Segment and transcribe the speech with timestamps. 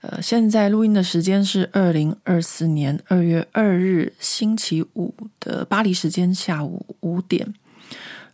[0.00, 7.52] 呃，现在录音的时间是二零二四年二月二日星期五的巴黎时间下午五点。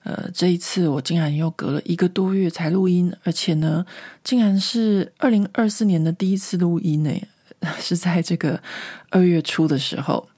[0.03, 3.87] 呃，这一次我竟然又隔了一个多月才录音，而且呢，
[4.23, 7.11] 竟然是二零二四年的第一次录音呢，
[7.81, 8.63] 是在这个
[9.09, 10.29] 二月初的时候，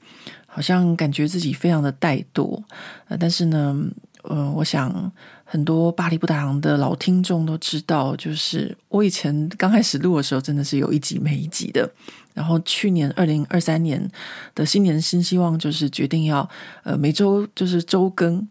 [0.46, 2.62] 好像感觉自己非常的怠惰。
[3.08, 3.76] 呃，但是呢，
[4.22, 5.12] 呃，我想。
[5.56, 11.90] 很多巴黎不打烊的老听众都知道，就是我以前刚开始录的时候，真的是有一集没一集的。
[12.34, 14.06] 然后去年二零二三年
[14.54, 16.46] 的新年新希望，就是决定要
[16.82, 18.46] 呃每周就是周更，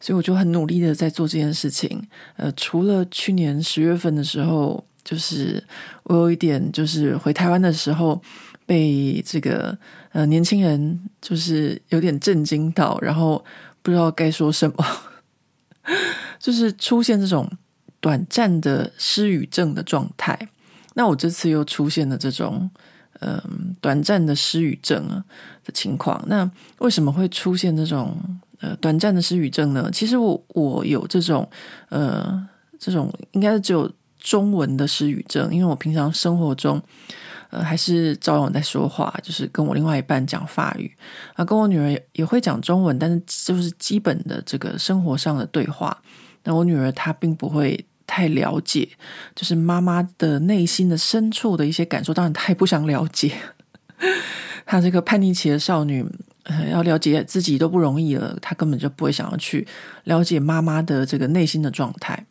[0.00, 2.02] 所以我就很努力的在做这件事情。
[2.34, 5.62] 呃，除了去年十月份的时候，就是
[6.02, 8.20] 我有一点就是回台湾的时候
[8.66, 9.78] 被这个
[10.10, 13.44] 呃年轻人就是有点震惊到，然后
[13.80, 14.84] 不知道该说什么。
[16.38, 17.50] 就是出现这种
[18.00, 20.38] 短暂的失语症的状态，
[20.94, 22.70] 那我这次又出现了这种
[23.20, 25.24] 嗯、短暂的失语症啊
[25.64, 26.22] 的情况。
[26.28, 28.16] 那为什么会出现这种
[28.60, 29.90] 呃短暂的失语症呢？
[29.92, 31.48] 其实我我有这种
[31.88, 36.80] 呃这种应该是只有中文的失语症，因为我平常生活中
[37.50, 40.96] 呃还是照样在说话，就是跟我另外一半讲法语
[41.34, 46.00] 啊，跟我女儿也会讲中文，但是就是基本的这个生活上的对话。
[46.48, 48.88] 那我女儿她并不会太了解，
[49.34, 52.14] 就是妈妈的内心的深处的一些感受。
[52.14, 53.34] 当然，她也不想了解。
[54.64, 56.02] 她这个叛逆期的少女，
[56.72, 59.68] 要了解自己都不容易了，她根本就不会想要去
[60.04, 62.24] 了解妈妈的这个内心的状态。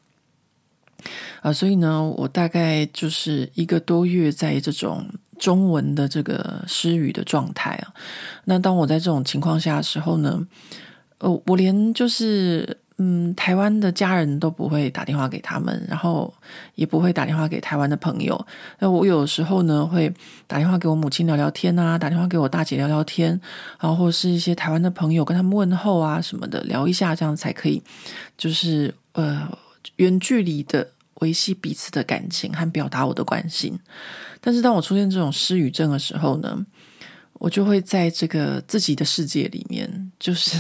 [1.44, 5.08] 啊，所以呢，我大概就是一个多月在这种
[5.38, 7.94] 中文的这个失语的状态啊。
[8.45, 10.48] 那当我在这种情况下的时候呢，
[11.20, 12.80] 呃，我连就是。
[13.00, 16.34] 嗯，台湾的家人都不会打电话给他们，然后
[16.74, 18.48] 也不会打电话给台湾的朋友。
[18.80, 20.12] 那我有时候呢，会
[20.48, 23.40] 打电话给我母亲聊聊天啊，打电话给我大姐聊聊天，
[23.80, 27.80] 然后或是一些台湾的朋友跟他们问候啊什么的，聊一下，这样才可以，
[28.36, 29.48] 就是呃
[29.98, 33.80] 远距离的维系彼此的感情和表达我的关心。
[34.42, 36.66] 但是当我出现这种失语症的时候呢，
[37.34, 40.58] 我就会在这个自己的世界里面，就是。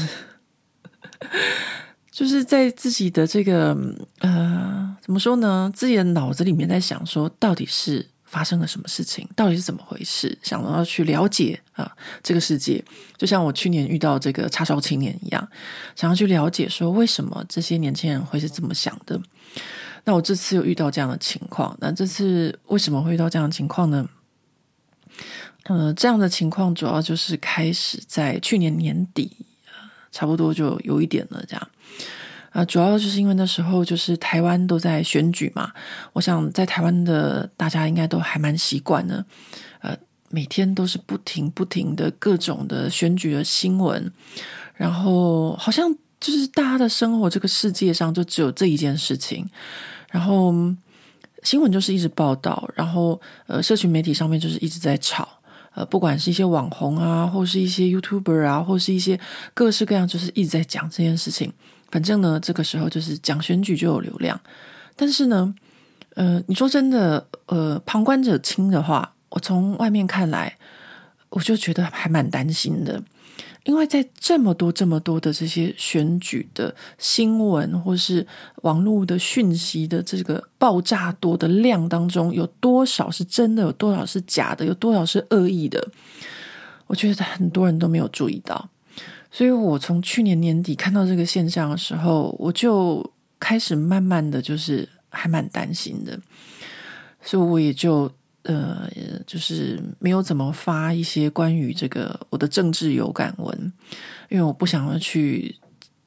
[2.17, 3.77] 就是在自己的这个
[4.21, 5.71] 呃，怎么说呢？
[5.71, 9.29] 自己的脑子里面在想说，到底是发生了什么事情？
[9.35, 10.35] 到底是怎么回事？
[10.41, 12.83] 想要去了解啊、这个世界，
[13.17, 15.47] 就像我去年遇到这个叉烧青年一样，
[15.95, 19.21] 想要去了解说，为什么这些年轻人会是这么想的？
[20.05, 24.09] 那我这次又遇到这样的情况，那这次为什么会遇到这样的情况呢？
[25.65, 29.37] 呃，这样的情况主要就是开始在去年年底。
[30.09, 31.69] 差不多就有一点了，这样
[32.51, 35.71] 啊，主要就是因为那时候就是台湾都在选举嘛，
[36.13, 39.23] 我想在台湾的大家应该都还蛮习惯的，
[39.81, 39.95] 呃，
[40.29, 44.11] 每天都是不停不停的各种的选举的新闻，
[44.73, 49.47] 然后好像就是大家的生活这个世界上就只有这一件事情，
[50.09, 50.51] 然后
[51.43, 55.29] 新闻就是一直报道，然后呃，社群媒体上面就是一直在吵。
[55.75, 59.19] 呃，不管是一些网红啊，或是一些 YouTuber 啊，或是一些
[59.53, 61.53] 各式各样，就是一直在讲这件事情。
[61.89, 64.39] 反正呢，这个时候就是讲选举就有流量。
[64.95, 65.53] 但是呢，
[66.15, 70.57] 呃，你说真的，呃，旁观者清的话，我从外面看来，
[71.29, 73.01] 我就觉得还蛮担心的。
[73.63, 78.25] 因为在这么多、这么多的这些选举的新闻，或是
[78.63, 85.85] 网络的讯息的这个爆炸多的量当中，有多少是真的，有多少是假的，有多少是恶意的？
[86.87, 88.69] 我觉得很多人都没有注意到。
[89.31, 96.19] 所以我从去年年底看到这个现象的时候，我就开始慢慢的就是还蛮担心的，
[97.21, 98.11] 所以我也就。
[98.43, 98.89] 呃，
[99.25, 103.73] 就是没有怎么发一些关于这个我的政治有感文，
[104.29, 105.53] 因为我不想要去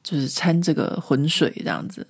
[0.01, 2.07] 就是掺这个浑水这样子，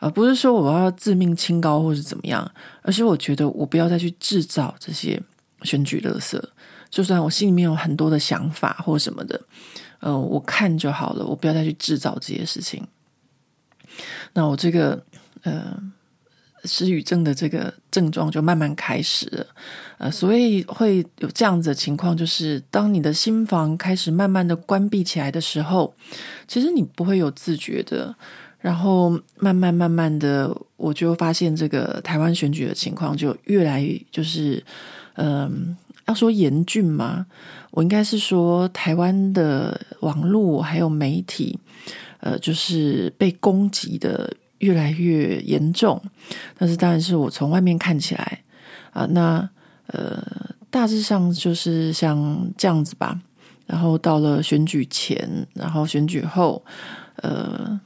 [0.00, 2.50] 而不是说我要自命清高或是怎么样，
[2.82, 5.22] 而是我觉得我不要再去制造这些
[5.62, 6.42] 选举垃圾，
[6.90, 9.40] 就算我心里面有很多的想法或什么的，
[10.00, 12.86] 呃，我看就好了，我不要再去制造这些事情。
[14.32, 15.02] 那我这个
[15.42, 15.76] 呃。
[16.64, 19.46] 失语症的这个症状就慢慢开始了，
[19.98, 25.94] 呃，所以会有这样子的情况，就是当你的心房开始慢慢的关闭起来的时候，
[26.48, 28.12] 其实你不会有自觉的，
[28.58, 34.62] 然后慢慢慢慢的，我就发现这个台湾选举的情况就越来就是，
[35.14, 37.24] 嗯、要说严峻嘛，
[37.70, 41.58] 我应该是说台湾的网络还有媒体，
[42.20, 44.32] 呃，就是被攻击的。
[44.58, 46.02] 越来越严重，
[46.58, 48.42] 但是当然是我从外面看起来
[48.92, 49.48] 啊，那
[49.86, 50.20] 呃，
[50.68, 53.20] 大致上就是像这样子吧。
[53.68, 56.60] 然后到了选举前，然后选举后，
[57.22, 57.78] 呃，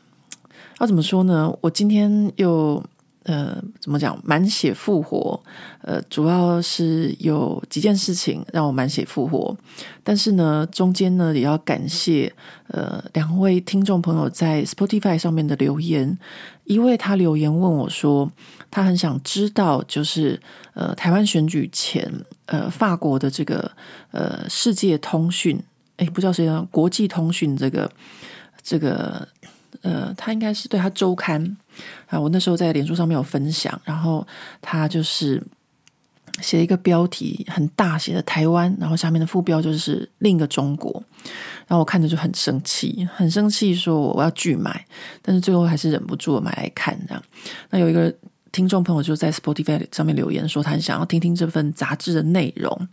[0.81, 1.55] 要怎么说呢？
[1.61, 2.83] 我今天又。
[3.25, 4.19] 呃，怎么讲？
[4.25, 5.41] 满血复活。
[5.83, 9.57] 呃，主要是有几件事情让我满血复活。
[10.03, 12.33] 但是呢，中间呢也要感谢
[12.69, 16.19] 呃两位听众朋友在 Spotify 上面的留言。
[16.65, 18.31] 一位他留言问我说，
[18.71, 20.41] 他很想知道，就是
[20.75, 22.11] 呃台湾选举前，
[22.47, 23.71] 呃法国的这个
[24.13, 25.61] 呃世界通讯，
[25.97, 26.67] 诶，不知道谁呢？
[26.71, 27.91] 国际通讯这个
[28.63, 29.27] 这个
[29.81, 31.57] 呃，他应该是对他周刊。
[32.07, 34.27] 啊，我那时候在脸书上面有分享，然后
[34.61, 35.43] 他就是
[36.43, 41.03] 写一个标题很大写的台湾，然后下面的副标就是另一个中国，
[41.67, 44.85] 然后我看着就很生气，很生气，说我要拒买，
[45.23, 47.23] 但是最后还是忍不住买来看这样。
[47.71, 48.15] 那有一个
[48.53, 52.89] 听众朋友就在 Spotify 上面留言说，他很想要听听这份杂志的内容。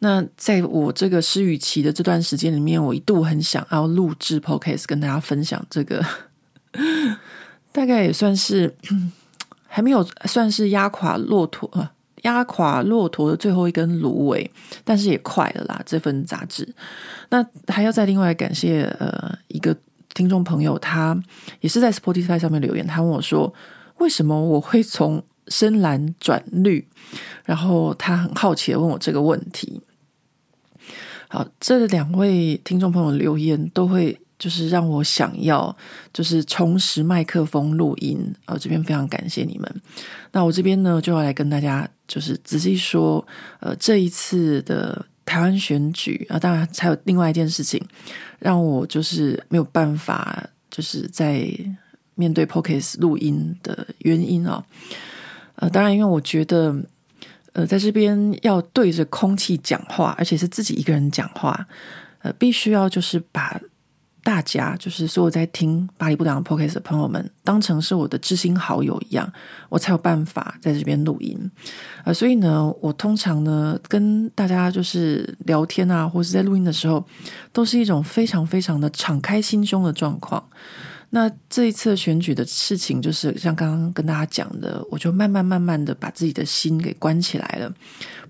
[0.00, 6.04] 那在我这个失语期的这段时间里面，我一度很想要录制 Podcast 跟大家分享这个。
[7.72, 8.74] 大概也算是
[9.66, 11.70] 还没有算是压垮骆驼，
[12.22, 14.50] 压垮骆驼的最后一根芦苇，
[14.84, 15.80] 但是也快了啦。
[15.84, 16.66] 这份杂志，
[17.30, 19.76] 那还要再另外感谢呃一个
[20.14, 21.18] 听众朋友，他
[21.60, 23.52] 也是在 Spotify 上面留言，他问我说，
[23.98, 26.86] 为什么我会从深蓝转绿？
[27.44, 29.80] 然后他很好奇的问我这个问题。
[31.28, 34.18] 好，这两位听众朋友留言都会。
[34.38, 35.74] 就是让我想要，
[36.12, 39.82] 就是重拾麦克风录音，呃，这边非常感谢你们。
[40.30, 43.26] 那我这边呢，就要来跟大家就是仔细说，
[43.60, 47.82] 呃，这一次的台湾选举啊，当然还有另外一件事情，
[48.38, 51.48] 让我就是没有办法，就是在
[52.14, 54.62] 面对 Podcast 录音的原因啊。
[55.54, 56.76] 呃，当然，因为我觉得，
[57.56, 61.66] 呃，在这边要对着空气讲话，而且是自己一个人讲话，
[62.20, 63.58] 呃，必须要就是把。
[64.26, 69.32] 大家就是所有在听巴黎不当 Podcast 的朋友们，当成是我的知心好友一样，
[69.68, 71.38] 我才有办法在这边录音。
[72.02, 77.06] 呃，所以呢，我通常呢跟大家就是聊天啊，或是在录音的时候，
[77.52, 80.42] 都是一种非常非常的敞开心胸的状况。
[81.16, 87.72] 那这一次选举的事情，就是像刚刚跟大家讲的，我就慢慢慢慢的把自己的心给关起来了，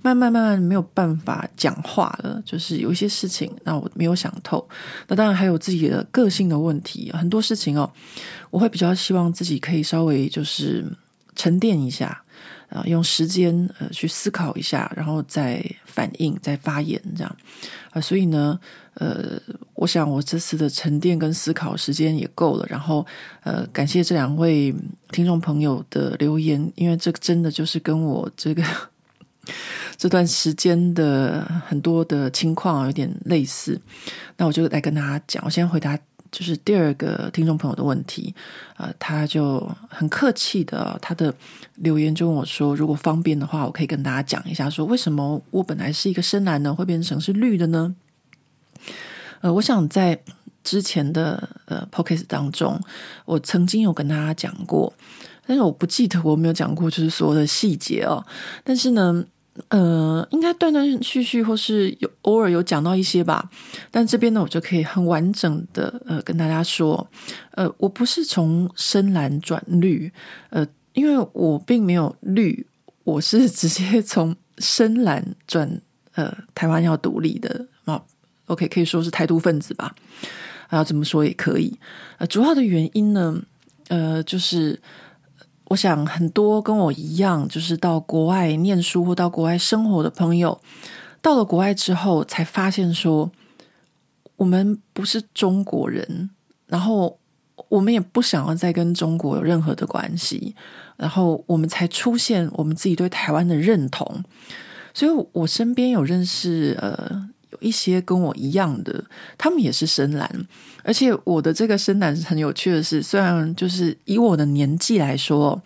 [0.02, 4.64] 慢慢慢慢没有办法讲话了，就是有一些事情，那我没有想透。
[5.08, 7.90] 那当然还有自己的个性的问题，很多事情哦，
[8.50, 10.86] 我会比较希望自己可以稍微就是
[11.34, 12.22] 沉淀一下。
[12.68, 17.36] 啊，用时间呃去思考一下，然后再反应、再发言，这样
[17.90, 18.58] 啊，所以呢，
[18.96, 19.40] 呃，
[19.74, 22.66] 我想我这次的沉淀跟思考时间也够了。
[22.68, 23.06] 然后，
[23.44, 24.74] 呃，感谢这两位
[25.10, 28.62] 听众朋友的留言，因为这真的就是跟我这个
[29.96, 33.80] 这段时间的很多的情况有点类似。
[34.36, 35.98] 那我就来跟大家讲，我先回答。
[36.32, 38.34] 就是第二个听众朋友的问题，
[38.76, 41.32] 呃，他就很客气的，他的
[41.76, 47.94] 留言就问我说：“如果方便的话，我可以跟大家讲一下，说为什么我本来是一个深蓝呢，会变成是绿的呢？”
[49.40, 50.18] 呃，我想在
[50.62, 52.80] 之前的呃 Podcast 当中，
[53.24, 54.92] 我曾经有跟大家讲过，
[55.46, 58.24] 但是我不记得我没有讲过，就是所有的细节哦。
[58.64, 59.24] 但是呢。
[59.68, 63.48] 呃，应该断断续续，或是有偶尔有讲到一些吧。
[63.90, 67.08] 但这边呢，我就可以很完整的呃跟大家说，
[67.52, 70.12] 呃，我不是从深蓝转绿，
[70.50, 72.66] 呃，因为我并没有绿，
[73.04, 75.80] 我是直接从深蓝转
[76.16, 77.66] 呃台湾要独立的。
[78.46, 79.94] OK，可以说是台独分子吧，
[80.68, 81.78] 啊，怎么说也可以。
[82.18, 83.40] 呃，主要的原因呢，
[83.88, 84.80] 呃，就是。
[85.68, 90.60] 我想很多跟我一样，就是到国外念书或到国外生活的朋友，
[91.20, 93.28] 到了国外之后才发现说，
[94.36, 96.30] 我们不是中国人，
[96.68, 97.18] 然后
[97.68, 100.54] 我们也不想要再跟中国有任何的关系，
[100.96, 104.22] 然后我们才出现我们自己对台湾的认同。
[104.94, 107.28] 所以，我身边有认识呃。
[107.56, 109.02] 有一些跟我一样的，
[109.38, 110.30] 他们也是深蓝，
[110.84, 115.60] 而且我的这个深蓝是很有趣的是，虽然就是以我的年纪来说，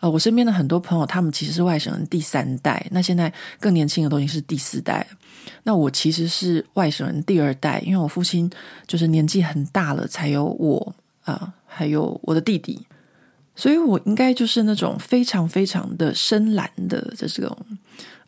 [0.00, 5.06] 呃，我身边的很多朋友，他们其实是外省人第三代，那现在更年轻的都已经是第四代。
[5.64, 8.50] 那我其实是外省人第二代，因为我父亲
[8.86, 12.84] 就是年纪很大了，才有我啊、还有我的弟弟，
[13.54, 17.56] 所以我应该就是那种非常非常的深蓝的这种，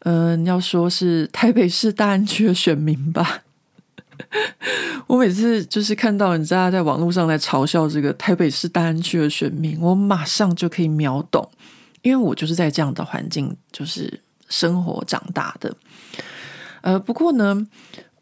[0.04, 3.42] 嗯、要说是台北市大安区的选民吧。
[5.08, 11.46] 我每次就是看到人家在网络上在嘲笑这个台北市大安区的选民，我马上就可以秒懂，
[12.02, 15.74] 因为我就是在这样的环境就是生活长大的。
[16.82, 17.66] 呃，不过呢，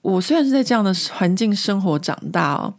[0.00, 2.74] 我虽然是在这样的环境生活长大哦，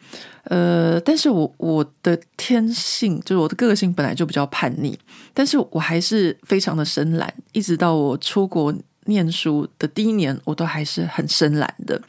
[0.45, 4.97] 呃，但是我我的天性就是我的个性本来就比较叛逆，
[5.33, 8.73] 但是我还是非常的深蓝，一直到我出国
[9.05, 12.01] 念书的第一年，我都还是很深蓝的。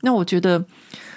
[0.00, 0.58] 那我觉得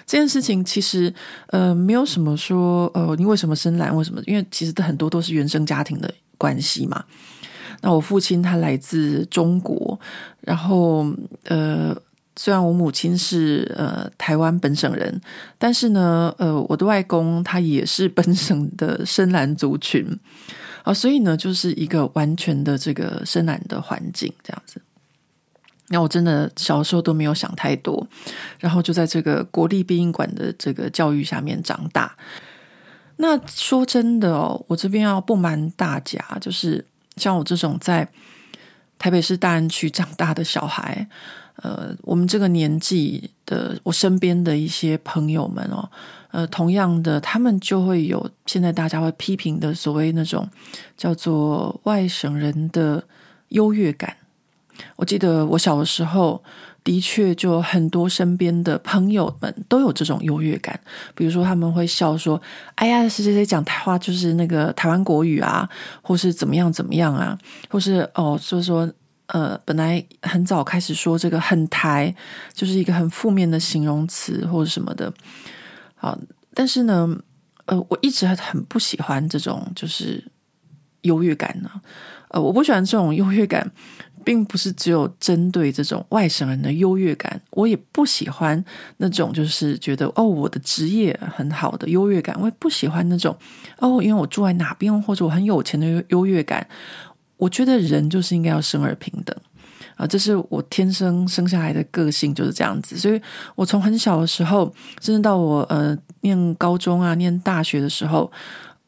[0.05, 1.13] 这件事情其实
[1.47, 4.21] 呃没有什么说呃你为什么深蓝为什么？
[4.25, 7.03] 因为其实很多都是原生家庭的关系嘛。
[7.81, 9.99] 那我父亲他来自中国，
[10.39, 11.05] 然后
[11.43, 11.95] 呃
[12.37, 15.21] 虽然我母亲是呃台湾本省人，
[15.57, 20.07] 但是呢呃我的外公他也是本省的深蓝族群
[20.83, 24.81] 啊，所以呢就是一个完全的这个深蓝的环境这样子。
[25.89, 28.05] 那我真的小时候都没有想太多，
[28.59, 32.15] 然后就在这个国立殡仪馆的这个教育下面长大。
[33.17, 38.07] 那说真的哦，我这边要不瞒大家，就是像我这种在
[38.99, 41.07] 台北市大安区长大的小孩，
[41.63, 45.89] 呃，我们这个年纪的，我身边的一些朋友们哦，
[46.31, 50.47] 呃，同样的，他们就会有现在大家会批评的所谓那种
[50.95, 53.03] 叫做外省人的
[53.49, 54.15] 优越感。
[54.95, 56.43] 我记得我小的时候，
[56.83, 60.79] 的确就很多身边的朋友们都有这种优越感。
[61.13, 62.41] 比如说，他们会笑说
[62.75, 65.67] ：“哎呀，谁谁谁讲台话就是那个台湾国语啊，
[66.01, 67.37] 或是怎么样怎么样啊，
[67.69, 68.89] 或是哦，就是说
[69.27, 72.13] 呃，本来很早开始说这个很台，
[72.53, 75.13] 就是一个很负面的形容词或者什么的。
[75.95, 76.17] 好，
[76.53, 77.17] 但是呢，
[77.65, 80.23] 呃，我一直很不喜欢这种就是
[81.01, 81.69] 优越感呢。
[82.29, 83.69] 呃，我不喜欢这种优越感。”
[84.27, 88.61] 并不是只有针对这种外省人的优越感，我也不喜欢
[88.97, 93.33] 那种就是觉得哦，我的职业很好的优越感，我也不喜欢那种
[93.77, 96.67] 哦，因为我住在哪边或者我很有钱的优越感。
[97.37, 99.33] 我觉得人就是应该要生而平等
[99.95, 103.21] 啊，这是我天生生下来的个性就是这样子，所以
[103.55, 104.65] 我从很小的时候，
[104.99, 108.29] 甚至到我呃念高中啊、念大学的时候。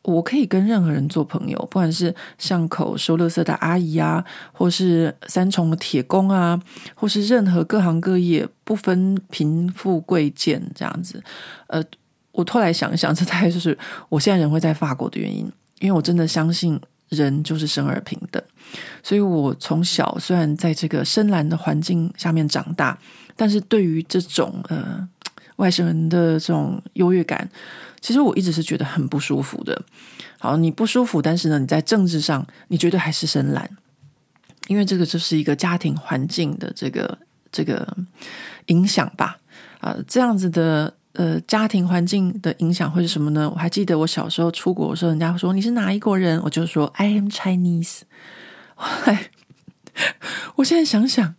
[0.09, 6.59] 我可以跟任何人做朋友，不管是巷口收垃圾的阿姨啊，或是三重的铁工啊，
[6.95, 11.21] 或是任何各行各业，不分贫富贵贱这样子。
[11.67, 11.83] 呃，
[12.31, 13.77] 我后来想一想，这大概就是
[14.09, 15.49] 我现在人会在法国的原因，
[15.79, 18.41] 因为我真的相信人就是生而平等。
[19.01, 22.97] 所以我从小虽然在这个深蓝的环境下面长大，
[23.35, 25.07] 但是对于这种呃
[25.59, 27.47] 外省人的这种优越感。
[28.01, 29.79] 其实我一直是觉得很不舒服的。
[30.39, 33.69] 好，你不舒服，但是呢，你在政治上，你绝对还是深蓝，
[34.67, 37.17] 因为这个就是一个家庭环境的这个
[37.51, 37.85] 这个
[38.67, 39.37] 影响吧。
[39.81, 43.49] 啊、这样子的呃家庭环境的影响会是什么呢？
[43.49, 48.01] 我还记得我小时候出国的时候，人家说你是哪一国人，我就说 I am Chinese。
[48.75, 49.29] 哎，
[50.55, 51.35] 我现在想想，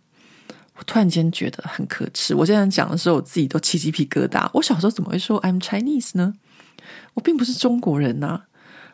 [0.91, 2.35] 突然间觉得很可耻。
[2.35, 4.49] 我现在讲的时候，我自己都起鸡皮疙瘩。
[4.53, 6.33] 我小时候怎么会说 "I'm Chinese 呢？
[7.13, 8.41] 我并不是中国人呐，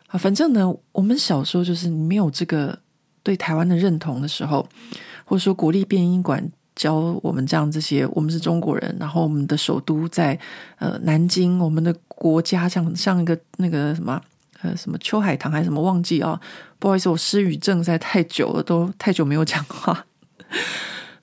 [0.06, 2.78] 啊，反正呢，我们小时候就是你没有这个
[3.24, 4.64] 对台湾的认同的时候，
[5.24, 10.38] 或者说国立编音馆教我们这样这些，我们是中国人，然后我们的首都在
[10.78, 14.22] 呃南京，我们的国家像像一个那个什么
[14.62, 16.40] 呃什么秋海棠还是什么忘记啊，
[16.78, 20.06] 不好意思，我失语症在太久了，都太久没有讲话，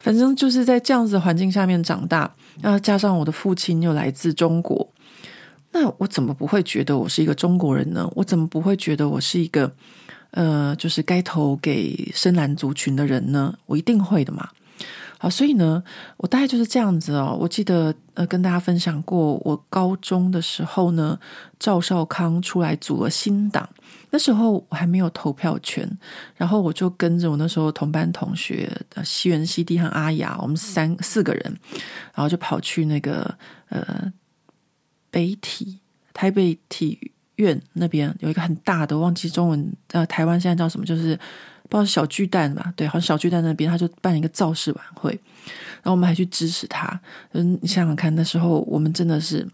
[0.06, 2.32] 反正就是在这样子的环境下面长大，
[2.62, 4.88] 然后加上我的父亲又来自中国。
[5.72, 8.08] 那我怎么不会觉得我是一个中国人呢？
[8.14, 9.74] 我怎么不会觉得我是一个
[10.30, 13.56] 呃，就是该投给深蓝族群的人呢？
[13.66, 14.48] 我一定会的嘛。
[15.18, 15.84] 好，所以呢，
[16.18, 17.36] 我大概就是这样子哦。
[17.42, 21.18] 我记得呃，跟大家分享过，我高中的时候呢，
[21.60, 23.68] 赵少康出来组了新党，
[24.16, 25.86] 那时候我还没有投票权，
[26.38, 28.72] 然后我就跟着我那时候同班同学
[29.04, 31.44] 西元、西弟和阿雅，我们三四个人，
[32.14, 34.14] 然后就跑去那个呃。
[35.12, 35.80] 北体
[36.14, 40.86] 台北体院那边有一个很大的，忘记中文呃，台湾现在叫什么？
[40.86, 41.16] 就是
[41.70, 42.74] 不知道是小巨蛋吧？
[42.76, 45.12] 对，好像小巨蛋那边他就办一个造势晚会，
[45.82, 47.00] 然后我们还去支持他。
[47.32, 49.48] 嗯，你想想看，那时候我们真的是，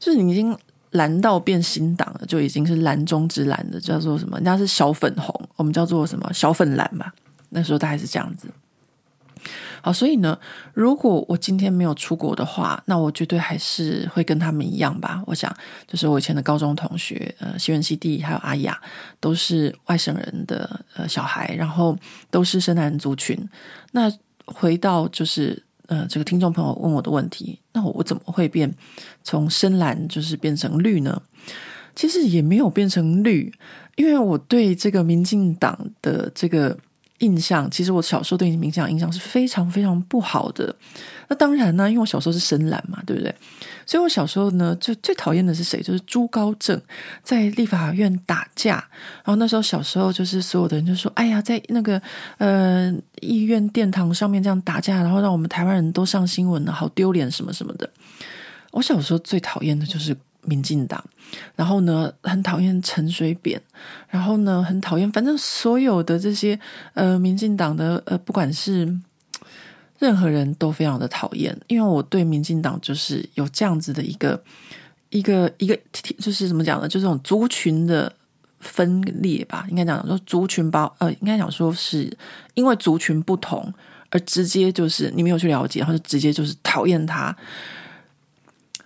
[0.00, 0.56] 就是你已经
[0.94, 4.36] 蓝到变新党了，就已经是蓝中之蓝的，叫做什么？
[4.38, 7.12] 人家是小粉红，我们叫做什么小粉蓝吧。
[7.50, 8.48] 那时候大概是这样子。
[9.82, 10.38] 好，所以呢，
[10.72, 15.22] 如果我今天没有出国的话，那我绝对还是会跟他们一样吧。
[15.26, 15.54] 我想，
[15.86, 18.80] 就是我以前的高中同学，呃，西元西弟还有阿雅，
[19.20, 21.94] 都是外省人的呃小孩，然后
[22.30, 23.36] 都是深蓝族群。
[23.92, 24.10] 那
[24.46, 28.74] 回到就是呃这个听众朋友问我的问题，那我我怎么会变
[29.22, 31.22] 从深蓝就是变成绿呢？
[31.94, 33.52] 其实也没有变成绿，
[33.96, 36.78] 因为我对这个民进党的这个。
[37.24, 40.74] 印象其实我小时候对民进党印象是非常非常不好的。
[41.28, 43.34] 那当然呢，因为我小时候是深蓝嘛，对不对？
[43.86, 45.82] 所以我小时候呢，就最讨厌的是谁？
[45.82, 46.78] 就是朱高正
[47.22, 48.74] 在立法院打架。
[49.24, 52.00] 然后那时候小时候，就是所有的人就说：“哎呀，在那个
[52.36, 57.88] 呃议院殿堂上面这样打架，然后让我们台湾人都上新闻了，好丢脸什么什么的。”
[58.72, 60.14] 我小时候最讨厌的就是。
[60.46, 61.02] 民进党，
[61.56, 63.60] 然后呢，很讨厌陈水扁，
[64.08, 66.58] 然后呢，很讨厌，反正所有的这些
[66.94, 68.96] 呃，民进党的呃，不管是
[69.98, 74.42] 任何人都非常的讨厌，因为我对民进党就是有这样子的一个
[75.10, 75.78] 一个一个，
[76.18, 76.88] 就是怎么讲呢？
[76.88, 78.12] 就是这种族群的
[78.60, 82.14] 分裂吧，应该讲说族群包，呃，应该讲说是
[82.54, 83.72] 因为族群不同
[84.10, 87.34] 而直接就是你没有去了解，然后就直接就是讨厌他。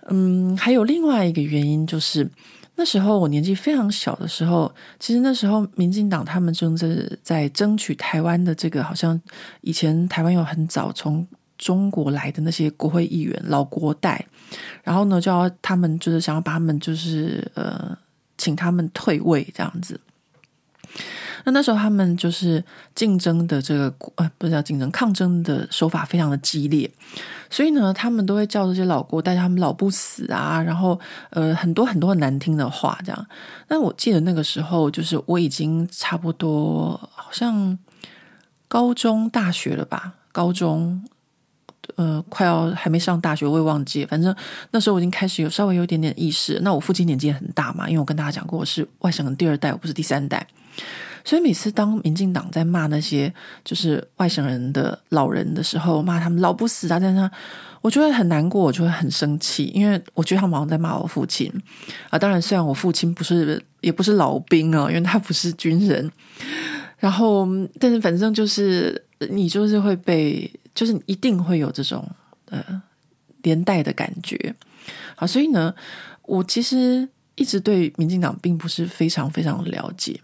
[0.09, 2.29] 嗯，还有另外一个原因，就是
[2.75, 6.87] 那时候我年纪非常小的时候，其实那时候民进党他们正在
[7.21, 9.19] 在争取台湾的这个，好像
[9.61, 14.25] 以前台湾有很早从中国来的那些国会议员老国代，
[14.83, 17.97] 然后呢，就要他们就是想要把他们就是呃，
[18.37, 19.99] 请他们退位这样子。
[21.45, 22.63] 那那时候他们就是
[22.95, 26.89] 竞争的这个呃，不是叫竞争，抗争的手法非常的激烈，
[27.49, 30.99] 所以呢，他们都会叫这些老国代他们老不死啊，然后
[31.31, 33.27] 呃很多很多很难听的话这样。
[33.67, 37.77] 那我记得那个时候，就是我已经差不多好像
[38.67, 41.03] 高中大学了吧，高中
[41.95, 44.35] 呃快要还没上大学，我也忘记，反正
[44.71, 46.59] 那时候我已经开始有稍微有一点点意识。
[46.61, 50.45] 那我父亲年纪也很大嘛，因为我跟大家讲过，我是外省人第二代，我不是第三代。
[51.23, 57.29] 所以每次当民进党在骂那些就是外省人的老人的时候，骂他们老不死啊，在那，
[57.81, 61.51] 我就会很难过，我就会很生气，因为我觉得他们好像在骂我父亲
[62.09, 62.17] 啊。
[62.17, 66.11] 当然，虽然我父亲不是也不是老兵啊，因为他不是军人。
[66.97, 67.47] 然后，
[67.79, 72.05] 但是反正就是你就是会被，就是一定会有这种
[72.49, 72.81] 呃
[73.43, 74.53] 连带的感觉。
[75.15, 75.73] 好，所以呢，
[76.23, 80.19] 我其实一直对民进党并不是非常非常了解。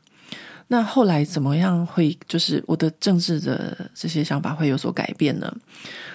[0.67, 5.55] 那后来怎么样会就是我的政治的这些想法会有所改变呢？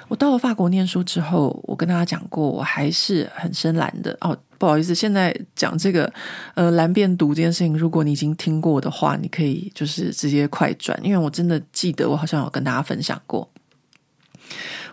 [0.08, 4.36] 我到了法国念书之后，我跟大家讲过，我还是很深蓝的哦。
[4.58, 6.12] 不好意思，现在讲这个
[6.54, 13.48] 呃蓝变独这件事情，如果你已经听过的话，你可以就是直接快转，因为我真的记得我好像有跟大家分享过。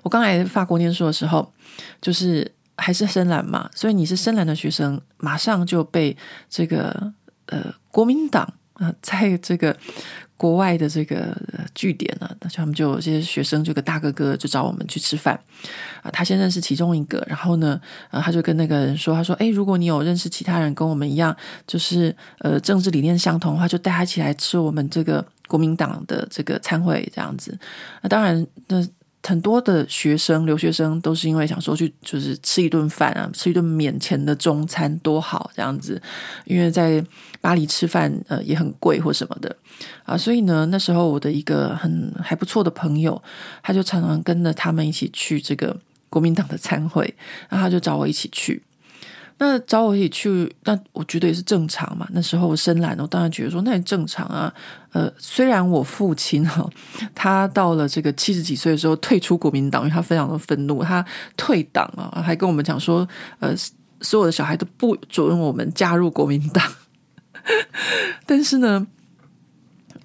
[0.04, 1.52] 我刚来法国念书的时候，
[2.00, 6.16] 就是还是深蓝嘛，所以你是深蓝的学生，马上就被
[6.48, 7.12] 这个
[7.48, 8.54] 呃国民党。
[8.78, 9.76] 啊，在这个
[10.38, 11.36] 国外的这个
[11.74, 15.40] 据点呢，那他们就有些学生，这个大哥哥就找我们去吃饭
[16.04, 16.12] 啊。
[16.12, 17.80] 他先认识其中一个，然后呢，
[18.12, 21.36] 呃，他就跟那个人说：“他说，诶，如果你有认识其他人跟我们一样，
[21.66, 27.58] 就是呃政治理念相同的话，就带他一起来吃我们这个国民党的这个餐会这样子。
[28.02, 28.88] 那当然，那。”
[29.24, 36.02] 很多的学生、留学生都是因为想说去就是吃一顿饭啊，吃一顿免钱的中餐多好这样子，
[36.46, 37.04] 因为在
[37.42, 39.54] 巴黎吃饭呃也很贵或什么的
[40.06, 43.22] 啊，所以呢那时候我的一个很还不错的朋友，
[43.62, 45.76] 他就常常跟着他们一起去这个
[46.10, 47.14] 国民党的餐会，
[47.50, 48.64] 然后他就找我一起去。
[49.40, 52.08] 那找我一起去，那我觉得也是正常嘛。
[52.12, 54.54] 那时候我深蓝，我当然觉得说那也正常啊。
[54.92, 56.68] 呃，虽然我父亲哈，
[57.14, 63.08] 他到了这个七十几岁的时候退出国民党，因为他非常的愤怒，他退党啊，还跟我们讲说，
[63.40, 63.54] 呃，
[64.02, 66.64] 所有的小孩都不准我们加入国民党。
[68.26, 68.88] 但是呢。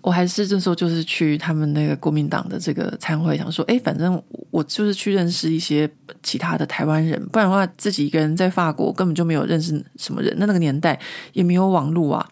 [0.03, 5.89] 我还是这时候就是去他们那个国民党的这个参会，想说，哎，反正我就是去认识一些
[6.25, 10.35] 其他的台湾人，不然的话，自己一个人在法国根本就没有认识什么人。
[10.39, 10.99] 那那个年代
[11.33, 12.29] 也没有网络啊，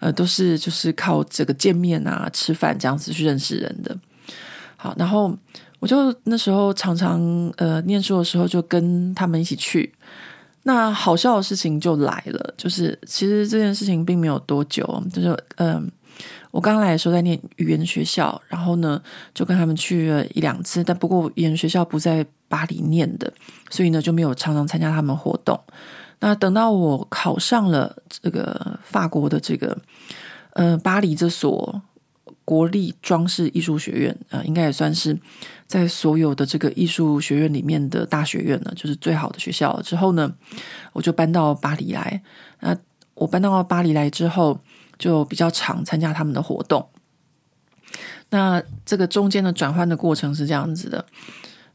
[0.00, 3.94] 呃，都是就是靠这个见面啊、吃饭这样子去认识人的。
[4.76, 5.36] 好，然后
[5.80, 7.20] 我就那时候常常
[7.58, 9.92] 呃念书的时候就跟他们一起去。
[10.62, 15.90] 那好笑的事情就来了，就是其实这件事情并没有多久，就是嗯。
[16.52, 19.02] 我刚来的时候在念语言学校，然后呢
[19.34, 23.32] 就跟他们去了一两次，但不过语言学校不在巴黎念的，
[23.70, 25.58] 所以呢就没有常常参加他们活动。
[26.20, 29.76] 那等到我考上了这个法国的这个
[30.52, 31.82] 呃巴黎这所
[32.44, 35.18] 国立装饰艺术学院，呃，应该也算是
[35.66, 39.80] 在所有的这个艺术学院里面的大学院了，就是最好的学校。
[39.80, 40.32] 之后呢，
[40.92, 42.22] 我就搬到巴黎来。
[42.60, 42.76] 那
[43.14, 44.58] 我搬到巴黎来之后，
[45.02, 46.88] 就比较常参加他们的活动。
[48.30, 51.04] 那这个中间的转换的过程是这样子的。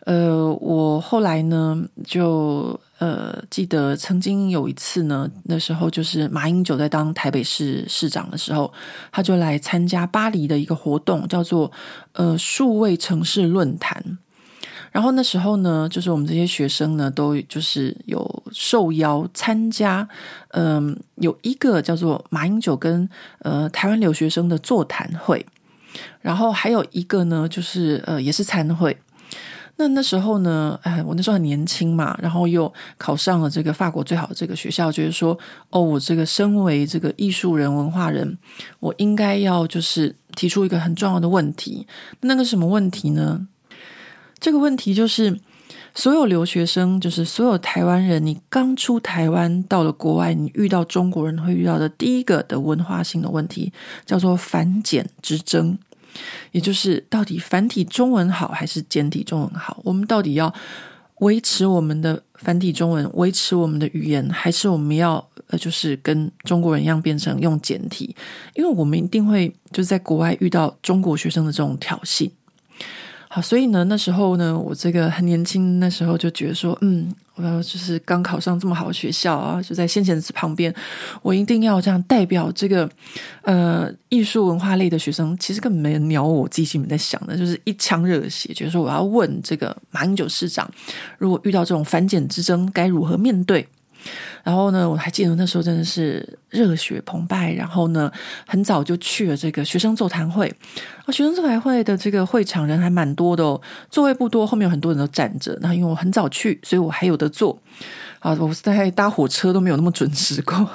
[0.06, 8.72] 呃，我后来呢，就呃记得曾经有一次呢，那时候就是马英九在当台北市市长的时候，
[9.12, 11.70] 他就来参加巴黎的一个活动，叫做
[12.14, 14.18] 呃数位城市论坛。
[14.98, 20.10] 然后那时候呢，就是我们这些学生呢，都就是有受邀参加，
[20.54, 23.08] 嗯、有一个叫做马英九跟
[23.44, 25.46] 呃台湾留学生的座谈会，
[26.20, 28.98] 然后还有一个呢，就是呃也是参会。
[29.76, 35.38] 那那时候呢，哎，我那时候很年轻嘛，然后又考上了这个法国最好的这个学校，就是说，
[35.70, 38.36] 哦，我这个身为这个艺术人、文化人，
[38.80, 41.86] 我应该要就是提出一个很重要的问题。
[42.22, 43.48] 那个什么问题呢？
[44.40, 45.40] 这个问题就是，
[45.96, 53.74] 所有留学生，就是所有台湾人，你刚出台湾到了国外，你遇到中国人会遇到的第一个的文化性的问题，
[54.06, 55.78] 叫做繁简之争。
[56.52, 59.80] 也就是到底繁体中文好还是简体中文好？
[59.84, 60.52] 我们到底要
[61.20, 68.16] 维持我们的繁体中文，维持我们的语言，还是我们要呃，就是跟中国人一样变成用简体？
[68.56, 72.30] 因为我们一定会就是在国外遇到中国学生的这种挑衅。
[73.42, 80.74] 所以呢，那时候呢，我这个很年轻，那时候就觉得说，嗯，我要就是刚考上这么好的学校啊，就在先贤祠旁边，
[81.22, 82.90] 我一定要这样代表这个
[83.44, 85.38] 呃艺术文化类的学生。
[85.40, 90.70] 其实根本没人鸟我，自己心里在想的，就是一腔热血，觉得说我要问这个马英九市长，
[91.18, 93.68] 如果遇到这种反简之争，该如何面对？
[94.44, 97.52] 然后呢，我还记得那时候真的是热血澎湃。
[97.54, 98.12] 然后呢，
[98.46, 100.48] 很早就去了这个学生座谈会。
[101.06, 105.58] 啊，学生座谈会的这个会场人还蛮多的哦，座位不多，后面有很多人都站着。
[105.62, 107.60] 那因为我很早去，所以我还有得坐。
[108.20, 110.70] 啊，我在搭火车都没有那么准时过。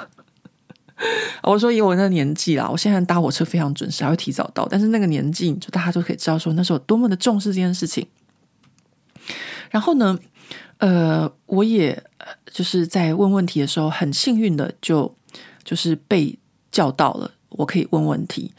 [1.41, 4.67] 我说以我那年纪啦，我现在搭火车非常准时，还会提早到。
[4.69, 8.07] 但是那个年纪，就大家都可以知道说那时候多么的重视这件事情。
[9.69, 10.17] 然后呢，
[10.77, 12.03] 呃，我也
[12.51, 15.13] 就是在问问题的时候，很幸运的就
[15.63, 16.37] 就是被
[16.71, 18.51] 叫到了，我可以问问题。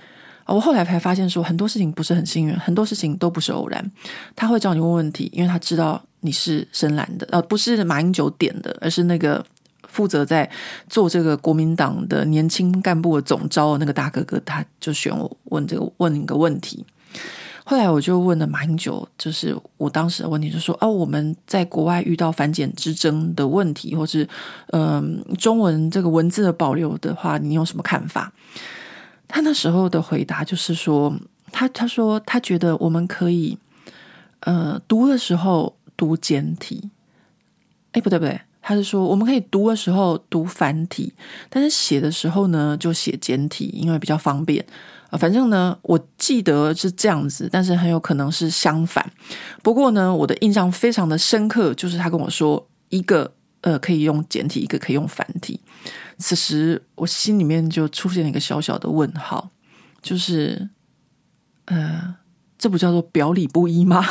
[0.46, 3.90] 我后来才发现说，很多事情不是很幸运，很多事情都不是偶然。
[4.37, 9.42] 他会找你问问题，因为他知道你是深蓝的，呃，不是马英九点的，而是那个
[9.88, 10.50] 负责在
[10.88, 16.85] 做这个国民党的年轻干部的总招的那个大哥哥，他就选我问这个问一个问题。
[17.66, 24.29] 后来我就问了马英九，就是我当时的问题，就说，哦，我们在国外遇到繁简之争的问题，或是
[24.72, 28.31] 嗯、中文这个文字的保留的话，你有什么看法？
[29.27, 31.18] 他那时候的回答就是说，
[31.50, 33.59] 他他说他觉得我们可以，
[34.40, 36.90] 呃，读的时候读简体，
[37.92, 41.14] 哎，不对不对，他是说我们可以读的时候读繁体，
[41.48, 44.62] 但是写的时候呢，就写简体，因为比较方便。
[45.16, 49.09] 反正呢，我记得是这样子，但是很有可能是相反。
[49.62, 55.61] 不过呢，我的印象非常的深刻，就是他跟我说，一个呃可以用简体，一个可以用繁体。
[56.18, 59.50] 此时我心里面就出现了一个小小的问号，
[60.03, 60.68] 就是
[61.66, 62.16] 呃，
[62.59, 64.05] 这不叫做表里不一吗？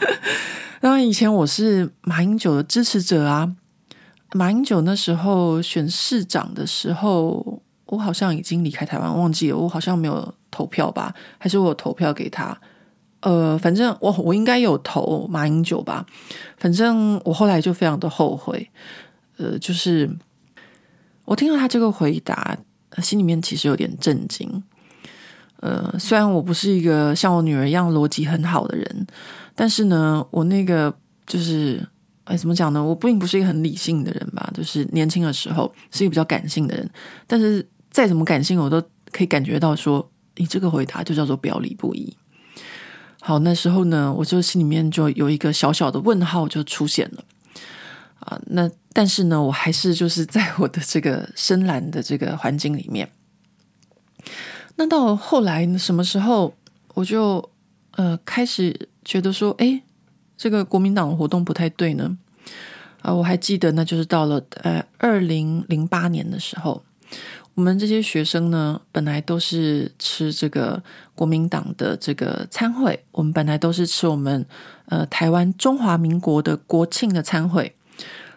[0.80, 3.56] 当然，以前我是马英九的支持者啊，
[4.32, 7.62] 马英九那时候选市长的时候。
[7.88, 9.56] 我好像已经离开台湾，忘记了。
[9.56, 11.14] 我好像没有投票吧？
[11.38, 12.58] 还是我投票给他？
[13.20, 16.06] 呃，反正我我应该有投马英九吧。
[16.56, 18.70] 反正我后来就非常的后悔。
[19.38, 20.08] 呃，就是
[21.24, 22.56] 我听到他这个回答，
[23.02, 24.62] 心里面其实有点震惊。
[25.60, 29.06] 呃，虽然我不是一个像我女儿一样逻辑很好的人，
[29.54, 30.94] 但是呢，我那个
[31.26, 31.86] 就是。
[32.28, 32.84] 哎，怎么讲呢？
[32.84, 36.86] 我不并不是一个很理性的人吧，就是年轻的时候是一个比较感性的人。
[37.26, 37.66] 但是
[37.98, 38.80] 再怎么感性，我都
[39.10, 42.16] 可以感觉到说，你这个回答就叫做表里不一。
[43.20, 47.24] 好，那时候呢，我就心里面就有一个小小的问号就出现了
[48.20, 48.40] 啊。
[48.46, 53.10] 那但是呢，我还是就是在我的这个深蓝的这个环境里面。
[54.76, 56.54] 那到后来，什么时候
[56.94, 57.50] 我就
[57.96, 59.82] 呃开始觉得说，哎。
[60.36, 62.16] 这个国民党活动不太对呢，
[63.02, 66.84] 啊，我还记得，那就是到了呃二零零八年的时候，
[67.58, 70.80] 我们这些学生呢，本来都是吃这个
[71.16, 74.46] 国民党的这个餐会，我们本来都是吃我们
[74.86, 77.74] 呃台湾中华民国的国庆的餐会，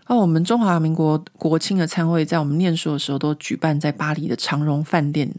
[0.08, 5.32] 那我们中华民国国庆的餐会，在我们念书的时候都举办在巴黎的长荣饭店。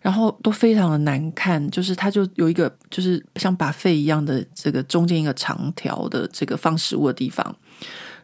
[0.00, 7.54] 然后都非常的难看，就是它就有一个就是像把肺一样的这个中间一个长条的这个放食物的地方，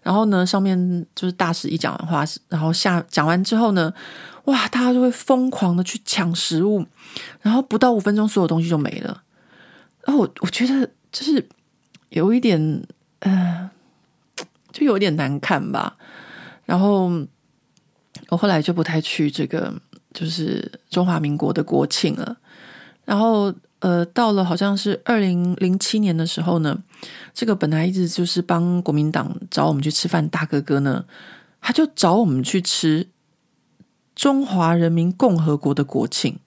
[0.00, 3.92] 然后呢，上面就是大使一讲完话，然后下讲完之后呢，
[4.44, 6.86] 哇，大家就会疯狂的去抢食物，
[7.40, 9.22] 然后不到五分钟，所有东西就没了。
[10.04, 11.48] 然后我我觉得就是
[12.10, 12.82] 有一点，
[13.20, 13.70] 呃，
[14.72, 15.96] 就有点难看吧。
[16.64, 17.10] 然后
[18.28, 19.72] 我后来就不太去这个。
[20.14, 22.36] 就是中华民国的国庆了，
[23.04, 26.80] 然后呃，到了好像是二零零七年的时候呢，
[27.34, 31.04] 这个本来一直就是帮国民党找我们去吃饭大哥哥呢，
[31.60, 33.08] 他就找我们去吃
[34.14, 36.38] 中华人民共和国的国庆，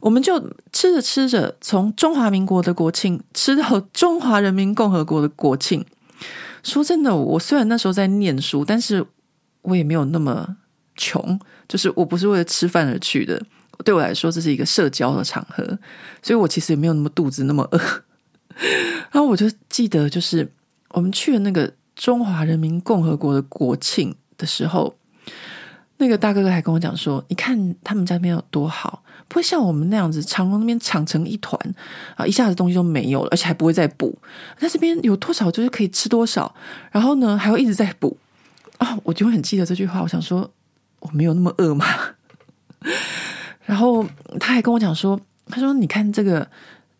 [0.00, 0.40] 我们就
[0.72, 5.84] 吃着吃着，从中华民国的国庆吃到中华人民共和国的国庆。
[6.62, 9.04] 说真的，我虽然那时候在念书，但是
[9.62, 10.56] 我也没有那么
[10.96, 11.38] 穷。
[11.68, 13.40] 就是我不是为了吃饭而去的，
[13.84, 15.64] 对我来说这是一个社交的场合，
[16.20, 17.78] 所以我其实也没有那么肚子那么饿。
[19.12, 20.52] 然后我就记得，就是
[20.90, 24.96] 我们去了那个中华人民共和国的国庆的时候，
[26.00, 31.56] 那个大哥哥还跟我讲说：“你看他们家那边有多好，不会像我们那样子长隆那边抢成一团
[32.16, 34.18] 啊，一下子东西都没有了，而且还不会再补。
[34.58, 36.52] 他这边有多少就是可以吃多少，
[36.90, 38.16] 然后呢还会一直在补
[38.78, 40.50] 啊。”我就会很记得这句话，我想说。
[41.02, 41.86] 我没有那么饿嘛，
[43.64, 44.04] 然后
[44.38, 46.46] 他还跟我讲说，他说：“你看这个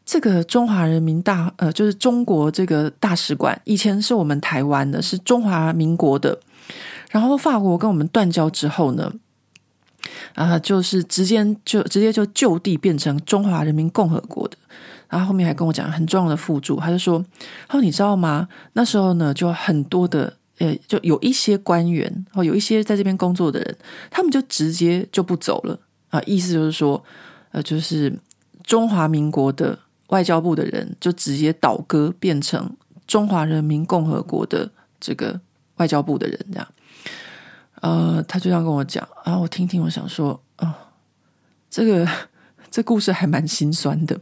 [0.07, 6.41] 这个中华人民大呃，就是中国这个大使馆，以前是我们台湾的，是中华民国的。
[7.11, 9.13] 然后法国跟我们断交之后呢，
[10.35, 14.57] 啊、呃，就是直接就直接就就地变成中华人民共和国的。
[15.09, 17.23] 然后后面还跟我讲很重要的附注，他就说：
[17.69, 18.49] 他说你知道吗？
[18.73, 23.77] 那时候呢，就很多的。”呃，就有一些官员，或有一些在这边工作的人，
[24.11, 26.21] 他们就直接就不走了啊。
[26.27, 27.03] 意思就是说，
[27.53, 28.15] 呃，就是
[28.63, 34.71] 中华民国的外交部的人就直接倒戈，变成中华人民共和国的
[35.01, 35.41] 这个
[35.77, 36.69] 外交部的人，这样。
[37.81, 40.77] 呃，他就这样跟我讲啊，我听听，我想说，啊、
[41.69, 42.07] 这个
[42.71, 44.19] 这故事还蛮心酸的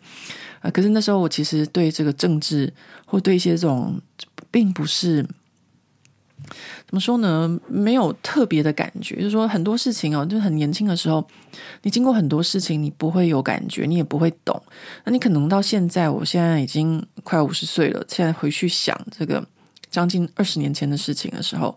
[0.60, 2.72] 啊、可是那时候我其实对这个政治，
[3.06, 4.00] 或对一些这种，
[4.50, 5.26] 并不是。
[6.86, 7.60] 怎么说呢？
[7.68, 11.26] 没有特别的感觉，就是说很多事情哦，就很年轻的时候，
[11.82, 14.60] 你经过很多事情，你不会有感觉，你也不会懂。
[15.04, 19.46] 那你可能到现在，我现在已经快五十岁了，现在回去想这个
[19.90, 21.76] 将近二十年前的事情的时候，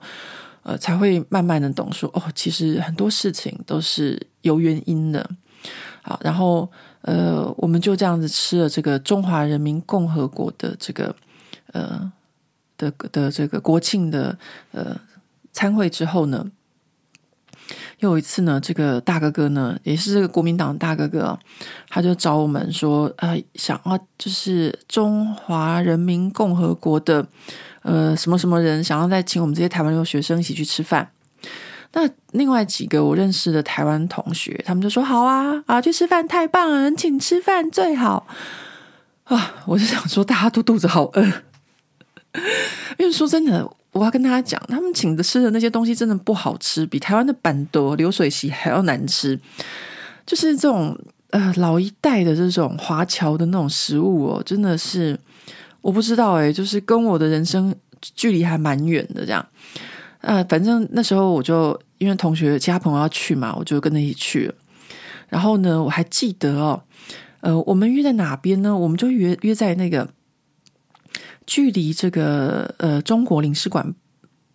[0.63, 5.29] 呃，才会慢慢的懂说，哦，其实很多事情都是有原因的。
[6.01, 6.71] 好，然后
[7.01, 11.15] 呃，我们就这样子吃了这个中华人民共和国的这个
[11.73, 12.11] 呃。
[12.77, 14.35] 的的这个国庆的
[14.71, 14.99] 呃
[15.53, 16.51] 参会之后呢，
[17.99, 21.37] 又有一次呢，这个大哥哥呢，也是这个国民党大哥哥，
[21.89, 27.27] 他就找我们说，呃，想要就是中华人民共和国的
[27.81, 31.11] 呃什么什么人，想要再请我们这些台湾留学生一起去吃饭。
[31.93, 38.25] 那另外几个我认识的台湾同学，他们就说好啊啊，去吃饭太棒了，请吃饭最好
[39.25, 39.55] 啊！
[39.65, 41.23] 我就想说，大家都肚子好饿。
[42.97, 49.37] 因为说真的，我要跟大家讲，他们请的吃的那些东西真的不好吃，比台湾的板豆流水席还要难吃。
[50.25, 50.97] 就是这种
[51.31, 55.19] 呃老一代的这种华侨的那种食物哦，真的是
[55.81, 59.45] 我不知道诶，就是跟我的人生距离还蛮远的这样。
[60.21, 64.53] 呃，反正那时候我就因为同学其他朋友要去嘛，我就跟着一起去了。
[65.27, 66.81] 然后呢，我还记得哦，
[67.41, 68.77] 呃，我们约在哪边呢？
[68.77, 70.07] 我们就约约在那个。
[71.47, 73.93] 距离这个呃中国领事馆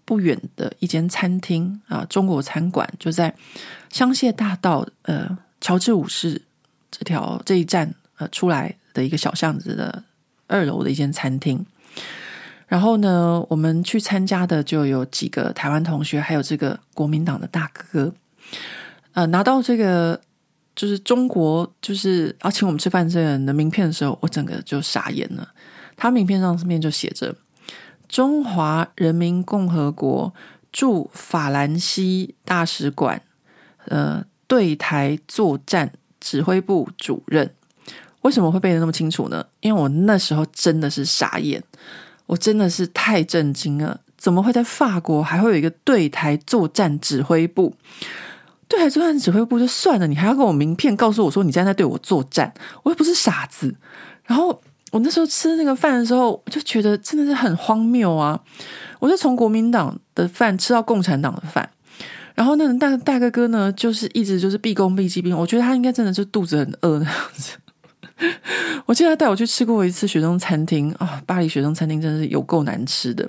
[0.04, 3.34] 不远的一间餐厅啊，中国餐馆就在
[3.90, 6.40] 香榭大道呃乔治五世
[6.90, 10.04] 这条这一站呃出来的一个小巷子的
[10.46, 11.64] 二楼的一间餐厅。
[12.66, 18.12] 然后呢，我们去参加的就有几个台湾同学，还有这个国民党的大哥。
[19.12, 20.20] 呃，拿到这个
[20.74, 25.48] 就是中国就是要请我们吃饭这个人的名片的时候，我整个就傻眼了。
[25.96, 27.34] 他名片上面就写着
[28.08, 30.34] “中华人民共和国
[30.72, 33.22] 驻法兰西大使馆，
[33.86, 37.54] 呃，对台作战指挥部主任”。
[38.22, 39.44] 为什么会背得那么清楚呢？
[39.60, 41.62] 因为我那时候真的是傻眼，
[42.26, 44.00] 我真的是太震惊了！
[44.16, 47.74] 怎么会在法国还会有一个对台作战指挥部？
[48.68, 52.52] 对台作战指挥部就算了，你还要跟我名片告诉我说你现在在对我作战，
[52.82, 53.74] 我又不是傻子。
[54.24, 54.60] 然后。
[54.92, 58.40] 我那时候吃那个饭的时候，就觉得真的是很荒谬啊！
[59.00, 61.68] 我就从国民党的饭吃到共产党的饭，
[62.34, 67.58] 然后那个大大哥哥呢，就是一直就是毕恭毕敬，我觉得他应该真的就肚子很饿那样子。
[68.86, 73.28] 我记得他带我去吃过一次学生餐厅啊，巴黎学生餐厅真的是有够难吃的，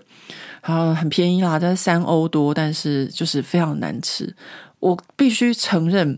[0.64, 4.34] 然后很便宜啦，在三欧多，但是就是非常难吃。
[4.80, 6.18] 我必须承认，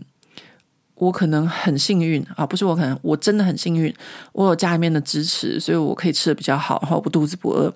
[0.94, 3.92] 我可能很幸运啊，不是我可能，我真的很幸运，
[4.32, 7.72] 我有家里面的支持，所以我可以吃得比较好，然后我肚子不饿。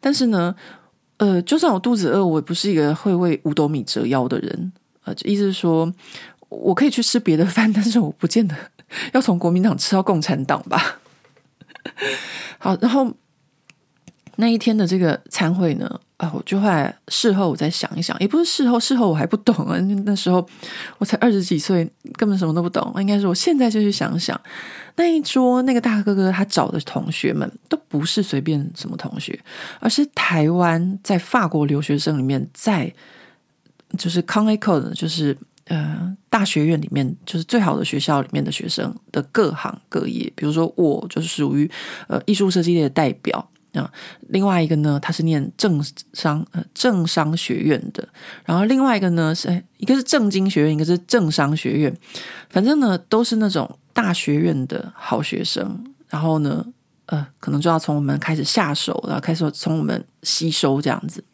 [0.00, 0.54] 但是呢。
[1.18, 4.72] 呃，就算我肚子饿，我也不是一个会为五斗米折腰的人。
[5.04, 5.90] 呃，意思是说，
[6.50, 8.54] 我可以去吃别的饭，但是我不见得
[9.12, 11.00] 要从国民党吃到共产党吧。
[12.58, 13.12] 好，然后
[14.36, 20.46] 那一天的这个餐会呢，啊，我就后来事后我再想一想，也不是事后，事后我还不懂啊，那时候
[20.98, 22.92] 我才二十几岁，根本什么都不懂。
[22.98, 24.38] 应该是我现在就去想想。
[24.96, 29.38] 那一桌那个大哥哥他找的同学们都不是随便什么同学，
[29.78, 32.92] 而是台湾在法国留学生里面，在
[33.98, 40.32] 就是 Grande École 就是呃大学院里面，就是最好的学校里面的学生的各行各业。
[40.34, 41.70] 比如说我就是属于
[42.08, 43.90] 呃艺术设计类的代表啊，
[44.28, 48.08] 另外一个呢他是念政商呃政商学院的，
[48.44, 51.96] 然后另外一个呢是一个是政经学院，一个是政商学院，
[52.50, 53.78] 反正呢都是那种。
[53.96, 56.66] 大学院的好学生，然后呢，
[57.06, 61.24] 呃，可能就要从我们开始下手，然后开始从我们吸收这样子。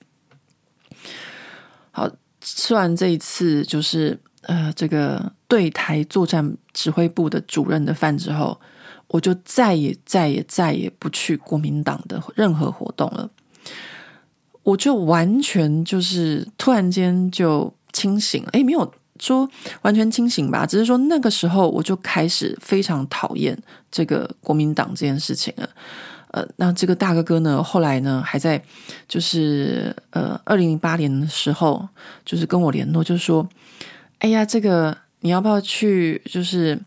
[1.91, 2.09] 好，
[2.43, 8.61] 吃完这一次就是呃这个对台作战指挥部的主任的饭之后，
[9.09, 13.31] 我就再也再也再也不去国民党的任何活动了。
[14.63, 18.93] 我就完全就是突然间就清醒了，诶，没有。
[19.21, 19.49] 说
[19.83, 23.57] 完全清醒吧，只是说那个时候我就开始非常讨厌
[23.89, 25.69] 这个国民党这件事情了。
[26.33, 28.63] 呃，那这个大哥哥呢，后来呢还在
[29.07, 31.89] 就是呃二零零八年的时候，
[32.25, 33.49] 就是跟我联络，就是说
[34.21, 36.21] ：“哎呀，这个你要不要去？
[36.25, 36.79] 就是，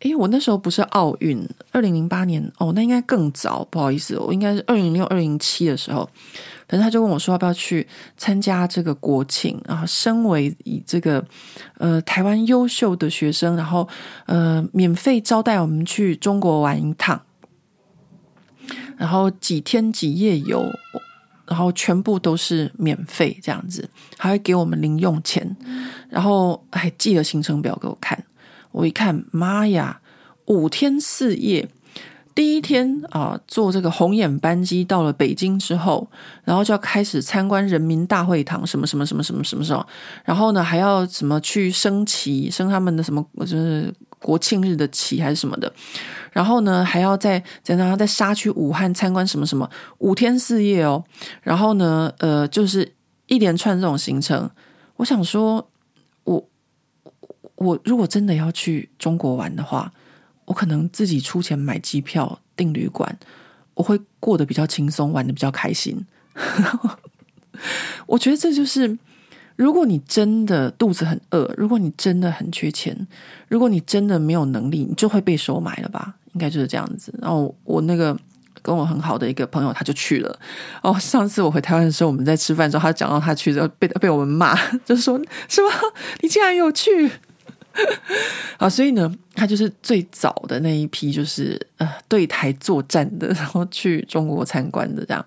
[0.00, 6.08] 哎，我那时候不是奥运，二零零八年哦，那应该更早，不好意思，我应该是二零零六、二零七的时候。”
[6.68, 9.58] 反正他就问我说：“要不要去参加这个国庆？
[9.66, 11.24] 然后身为以这个
[11.78, 13.88] 呃台湾优秀的学生，然后
[14.26, 17.18] 呃免费招待我们去中国玩一趟，
[18.96, 20.64] 然后几天几夜游，
[21.46, 25.56] 然后全部都是免费这样子，还会给我们零用钱，
[26.08, 28.24] 然后还寄了行程表给我看。
[28.72, 30.00] 我一看，妈呀，
[30.46, 31.68] 五天四夜。”
[32.34, 36.08] 第一天啊，坐这个红眼班机到了北京之后，
[36.44, 39.84] 然后就要开始参观人民大会堂，什么什么什么什么什么什么，
[40.24, 45.72] 然后呢还要什么去升旗，升他们的什么就是国庆日的旗还是什么的，
[46.32, 51.04] 然后呢还要在在那在沙区武汉参观什么什么，五天四夜哦，
[51.42, 52.94] 然后呢呃就是
[53.26, 54.50] 一连串这种行程，
[54.96, 55.70] 我想说，
[56.24, 56.48] 我
[57.56, 59.92] 我如果真的要去中国玩的话。
[60.48, 63.18] 我可能自己出钱买机票订旅馆，
[63.74, 66.06] 我会过得比较轻松，玩得比较开心。
[68.06, 68.96] 我觉得这就是，
[69.58, 72.96] 如果你真的肚子很饿，如果你真的很缺钱，
[73.48, 76.14] 如果你真的没有能力，你就会被收买了吧？
[76.34, 77.12] 应该就是这样子。
[77.20, 78.16] 然后我那个
[78.62, 80.38] 跟我很好的一个朋友，他就去了。
[80.80, 85.68] 哦，上次我回台湾的时候，我们在吃饭的时候，他讲到他去之后被被我们骂，就说什么
[86.20, 87.10] 你竟然有去。
[88.58, 95.26] 好， 所以呢，他就是最早的那一批，就是呃对台作战的，然后去中国参观的这样。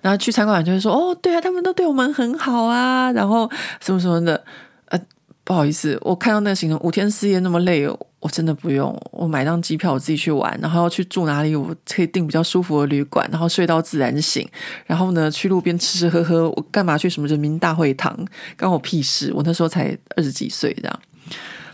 [0.00, 4.42] 然后去参观就会说：“哦，对啊，他们都对我们很好啊。”然后什么什么的。
[4.86, 5.00] 呃，
[5.44, 7.86] 不好意思，我看到那个行程五天四夜那么累，
[8.20, 8.96] 我真的不用。
[9.12, 14.48] 我买张机票，我自己去玩，然后要去住哪里，我可以订比较舒服的旅馆，然后睡到自然醒。
[14.86, 18.16] 然后呢，去路边吃吃喝喝，我干嘛去什么人民大会堂？
[18.58, 19.32] 关我屁事！
[19.34, 21.00] 我那时候才二十几岁，这样。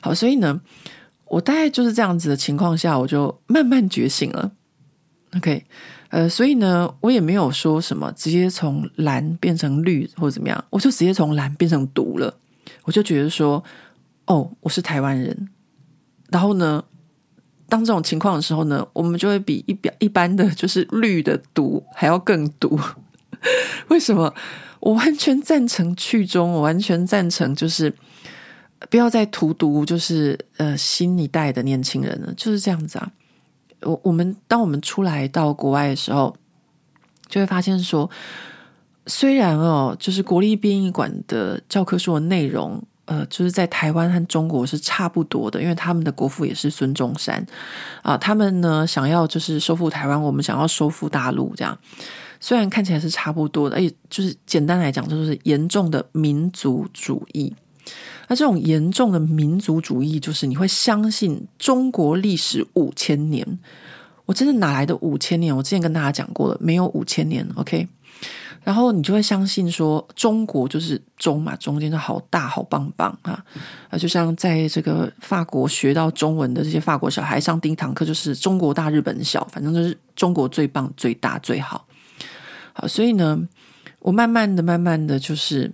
[0.00, 0.60] 好，所以呢，
[1.26, 4.52] 我大概就是这样子的情况下，我就慢慢觉醒了。
[5.36, 5.64] OK，
[6.08, 12.38] 呃，所以呢，我也没有说什么直接从蓝变成绿或者怎么样，我就直接从蓝变成毒了。
[12.84, 13.62] 我就觉得说，
[14.26, 15.48] 哦，我是台湾人。
[16.30, 16.84] 然后呢，
[17.68, 22.78] 当这种情况的时候呢，我们就会比一表一般的就是绿的毒还要更毒。
[23.88, 24.34] 为什么？
[24.80, 27.92] 我完全赞成去中，我完全赞成就是。
[28.90, 33.10] 不要再荼毒，就是呃新一代的年轻人了，就是这样子啊。
[33.82, 36.34] 我我们当我们出来到国外的时候，
[37.28, 38.10] 就会发现说，
[39.06, 47.44] 虽然哦，就是国立编译馆的教科书的内容呃，就是在台湾和中国是差不多的，因为他们的国父也是孙中山
[48.02, 48.16] 啊。
[48.16, 51.78] 他们呢想要就是收复台湾，我们想要收复大陆，这样
[52.40, 57.54] 虽然看起来是差不多的，而且，就是简单来讲，就是严重的民族主义。
[58.28, 63.58] 那这种严重的民族主义，就是你会相信中国历史五千年。
[64.24, 65.56] 我真的哪来的五千年？
[65.56, 67.46] 我之前跟大家讲过了，没有五千年。
[67.54, 67.86] OK。
[68.64, 73.44] 然后你就会相信说，中国就是中嘛，中间就好大好棒棒啊！
[73.88, 81.86] 啊，就像在这个法国学到中文的这些法国小孩上第一堂课，就是中国大日本小，反正就是中国最棒、最大、最好。
[82.72, 83.40] 好，所以呢，
[84.00, 85.70] 我慢慢的、慢慢的就是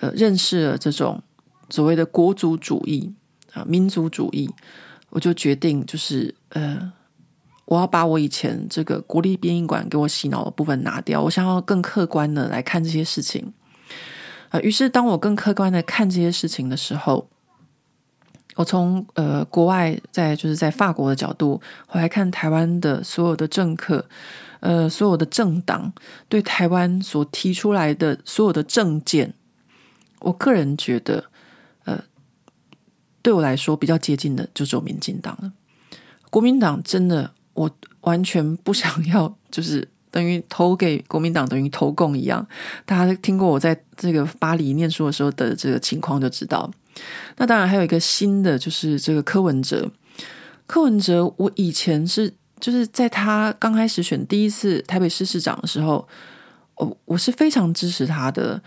[0.00, 1.22] 呃，认识了这种
[1.70, 3.12] 所谓的国族主义
[3.52, 4.50] 啊、民族主义，
[5.10, 6.92] 我就决定就是呃。
[7.66, 13.52] 我要把我以前这个国立编译馆给我洗脑的部分拿掉，我想要更客观的来看这些事情。
[14.48, 17.28] 啊、于是当我更客观的看这些事情的时候，
[18.56, 24.04] 我从呃国外在就是在法国的角度，回来看台湾的所有的政客，
[24.58, 25.92] 呃，所有的政党
[26.28, 29.32] 对台湾所提出来的所有的政见，
[30.18, 31.26] 我个人觉得，
[33.22, 35.52] 对我来说比较接近的就只有民进党了。
[36.30, 37.30] 国民党真的。
[37.52, 37.70] 我
[38.02, 42.46] 完全不想要，就是等于投给国民党，等于投共一样。
[42.86, 46.70] 大家听过我在这个巴黎念书的时候的这个情况就知道。
[47.36, 49.90] 那当然还有一个新的，就是这个柯文哲。
[50.66, 56.08] 柯文哲，我以前是就是在他刚开始选第一次台北市市长的时候，
[56.76, 58.62] 我我是非常支持他的。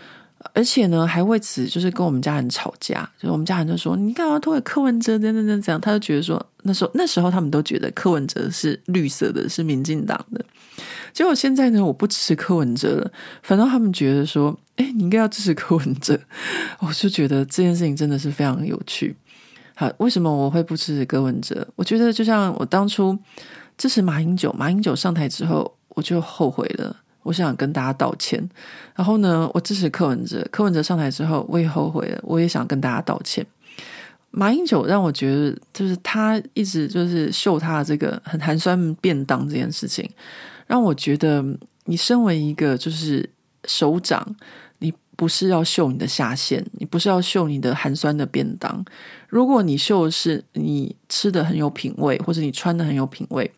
[0.52, 10.44] 而且呢，还为此就是跟我们家人吵架，就是我们家人就说：“你干嘛投给柯文哲？”等等等等，他就觉得说，那时候那时候他们都觉得柯文哲是绿色的，是民进党的。
[11.12, 13.10] 结果现在呢，我不支持柯文哲了，
[13.42, 16.18] 反倒他们觉得说：“哎，你应该要支持柯文哲。”
[16.80, 19.16] 我就觉得这件事情真的是非常有趣。
[19.74, 21.66] 好，为什么我会不支持柯文哲？
[21.74, 23.18] 我觉得就像我当初
[23.76, 26.96] 支持马英九，马英九上台之后，我就后悔了。
[27.24, 28.48] 我想跟大家道歉，
[28.94, 30.46] 然后呢，我支持柯文哲。
[30.52, 33.44] 柯文哲上台之后，我也后悔了，我也想跟大家道歉。
[34.30, 40.08] 马英九让我觉得，就是他一直就是秀他的这个很寒酸便当这件事情，
[40.66, 41.44] 让我觉得，
[41.86, 43.28] 你身为一个就是
[43.64, 44.36] 首长。
[44.80, 48.84] 你不是要秀你的下限，你不是要秀你的寒酸的便当。
[49.34, 53.50] 如果你秀的是你吃的很有品味，或者你穿的很有品味，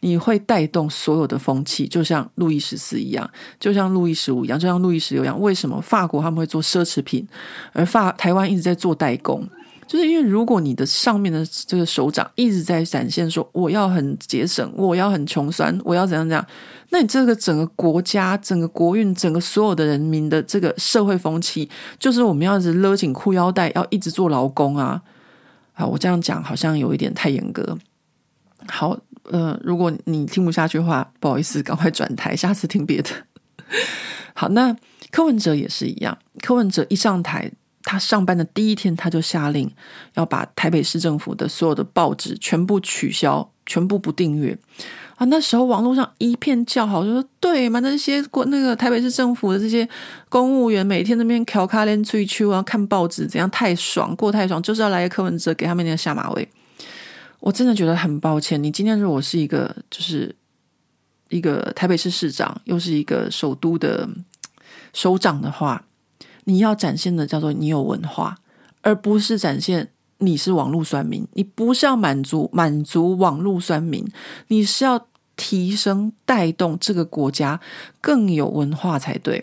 [0.00, 5.40] 你会带动所有的风气，就像路易十四一样，就像路易十五一样，就像路易十六一样。
[5.40, 7.24] 为什么法国他们会做奢侈品，
[7.72, 9.48] 而法台湾一直在做代工？
[9.86, 16.44] 就是因为如果你的上面的这个首长一直在展现说我要很节省，我要很穷酸，我要怎样怎样，
[16.88, 21.70] 那你这个整个国家、整个国运、整个所有的人民的这个社会风气，
[22.00, 25.00] 就是我们要一直勒紧裤腰带，要一直做劳工啊！
[25.80, 27.78] 啊，我这样讲好像有一点太严格。
[28.68, 33.08] 好，呃，如果你听不下去的话，不好意思，赶快转台，下次听别的。
[34.34, 34.76] 好，那
[35.10, 37.50] 柯文哲也是一样，柯文哲一上台。
[37.82, 39.68] 他上班的第一天，他就下令
[40.12, 44.56] 要把台北市政府的所有的报纸全部取消，全部不订阅
[45.20, 45.26] 啊！
[45.26, 49.86] 那时候网络上一片叫好，就说对嘛，那些过那个台北市政府的这些
[50.30, 56.48] 公务员，每天那边调卡连追秋啊，看报纸怎样太爽，过太爽，就是要来个柯文哲给他们那个下马威。
[57.40, 60.34] 我真的觉得很抱歉，你今天如果是一个就是
[61.28, 64.08] 一个台北市市长，又是一个首都的
[64.94, 65.84] 首长的话。
[66.44, 68.38] 你要展现的叫做你有文化，
[68.80, 71.24] 而不是展现你是网络酸民。
[71.34, 74.04] 你不是要满足满足网络酸民，
[74.48, 75.06] 你是要
[75.42, 77.58] 提升带动这个国家
[77.98, 79.42] 更有文化才对。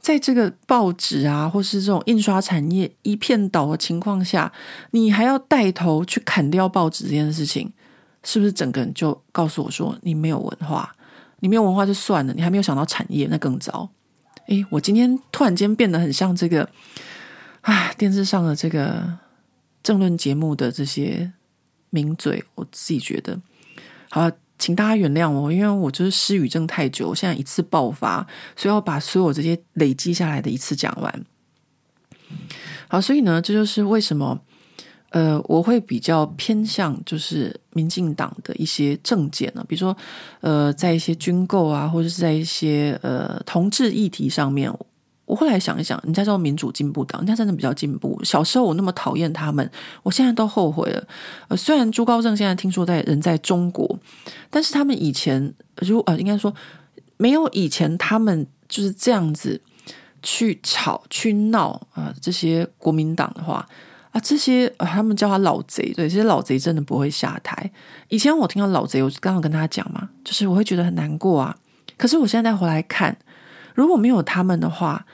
[0.00, 4.52] 在这个报纸啊，或是这种印刷产业一片倒的情况下，
[4.90, 7.72] 你还要带头去砍掉报纸这件事情，
[8.24, 10.92] 是不是整个人就告诉我说你没有文化？
[11.38, 13.88] 你没有文化就算了，你还没有想到产业，那更糟。
[14.48, 16.68] 诶，我今天突然间变得很像这个
[17.60, 19.18] 啊，电视上的这个
[19.84, 21.32] 政论节目的这些
[21.90, 23.40] 名嘴，我自己觉得，
[24.10, 24.28] 好，
[24.58, 28.26] 请大家原谅我，因为我就是失语症太久，现在一次爆发，
[28.56, 31.24] 所以要把所有这些累积下来的一次讲完。
[32.88, 34.40] 好，所以呢，这就是为什么。
[35.10, 39.96] 呃，我会比较偏向就是民进党的一些政见呢，比如说，
[40.40, 44.70] 呃，在一些军购啊，或者是在一些呃同志议题上面，
[45.26, 48.18] 我后来想一想，人家叫民主进步党，人家真的比较进步。
[48.24, 49.70] 小时候我那么讨厌他们，
[50.02, 51.06] 我现在都后悔了。
[51.48, 53.98] 呃，虽然朱高正现在听说在人在中国，
[54.48, 55.52] 但是他们以前
[55.82, 56.54] 如呃，应该说
[57.18, 59.60] 没有以前他们就是这样子。
[60.22, 63.64] 去吵去闹啊、呃，这些国民党的话
[64.10, 67.70] 啊，这些、他们叫他老贼，对，这些老贼真的不会下台。
[68.08, 71.56] 以前我听到老贼，我刚刚跟他讲嘛，就是我会觉得很难过啊。
[71.96, 73.16] 可是我现在再回来看，
[73.76, 75.06] 如果没有他们的话，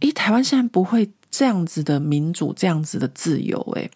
[0.00, 3.88] 诶，台湾现在不会这样子的民主，这样子的自由，诶。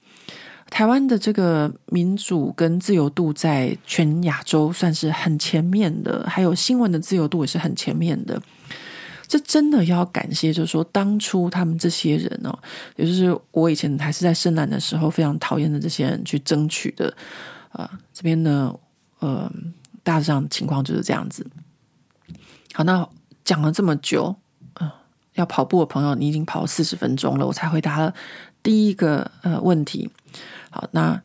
[0.71, 8.41] 台湾的这个民主跟自由度在全亚洲算是很前面的，还有新闻的自由度也是很前面的。
[9.27, 12.57] 这真的要感谢，就是说当初他们这些人哦，
[12.97, 17.15] 也就是我以前还是在深蓝的时候非常讨厌的这些人去争取的
[17.71, 17.91] 啊、呃。
[18.12, 18.75] 这边呢，
[19.21, 19.51] 呃，
[20.03, 21.47] 大致上情况就是这样子。
[22.73, 23.09] 好，那
[23.45, 24.34] 讲了这么久，
[24.80, 24.90] 嗯、
[25.34, 28.14] 要跑步的朋友，你已经跑四十分钟了，我才回答了
[28.62, 30.11] 第一个呃问题。
[30.70, 31.20] 好，那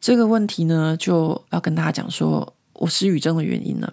[0.00, 3.92] 这个问题呢，就要跟大家讲说，我失语症的原因呢。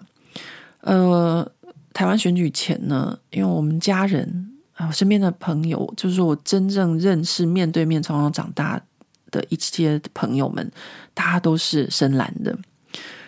[0.80, 1.48] 呃，
[1.94, 8.82] 台湾选举前呢，因为我们家人啊，我身边的朋友，就是说我真正认识、面对面从小长大
[9.30, 10.70] 的一些朋友们，
[11.14, 12.58] 大家都是深蓝的，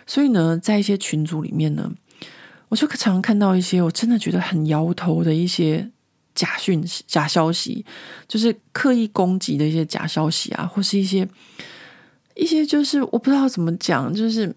[0.06, 1.90] 所以呢，在一些群组里面呢，
[2.74, 5.88] 我就常看到一些我真的觉得很摇头的一些。
[6.34, 7.86] 假讯息、假消息，
[8.26, 11.24] 就是刻意攻击的一些假消息啊，或是一些
[12.34, 14.52] 一些，就是我不知道怎么讲，就是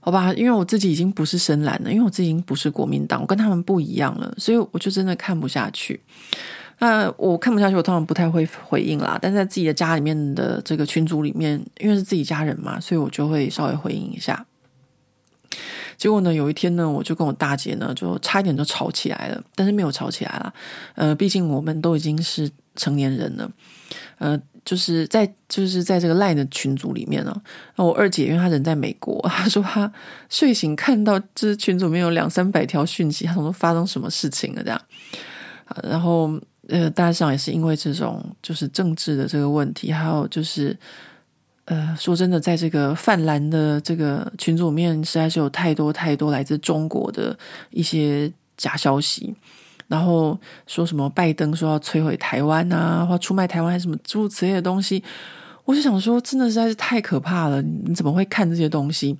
[0.00, 6.00] 好吧，因为我自己已经不是深蓝了，因为我自己已经不是国民党，我跟他们不一样了，所以我就真的看不下去。
[6.80, 14.44] 那我看不下去，我通常不太会回应啦，但在自己的家里面的这个群组里面，因为是自己家人嘛，所以我就会稍微回应一下。
[15.96, 20.54] 结果呢，有一天呢，我就跟我大姐呢，就差一点就吵起来了，但是没有吵起来了。
[20.94, 23.50] 呃，毕竟我们都已经是成年人了。
[24.18, 27.34] 呃，就是在就是在这个 LINE 的群组里面呢，
[27.76, 29.92] 那我二姐因为她人在美国， 她说她
[30.28, 34.80] 睡醒看到这群组里面有两三百条讯息，她说发生什么事情了这样。
[35.82, 36.30] 然后
[36.68, 40.76] 呃，大致上也是因为这种就是政治的这个问题，还有就是。
[41.66, 47.36] 呃，说真的，在这个泛蓝的这个群组里面，实在是有太多太多来自中国的
[47.70, 49.34] 一些假消息，
[49.88, 55.02] 然后说什么拜登说要摧毁台湾啊，或出卖台湾，还是什么诸如此类的东西，
[55.64, 57.62] 我就想说，真的实在是太可怕了！
[57.62, 59.16] 你怎么会看这些东西？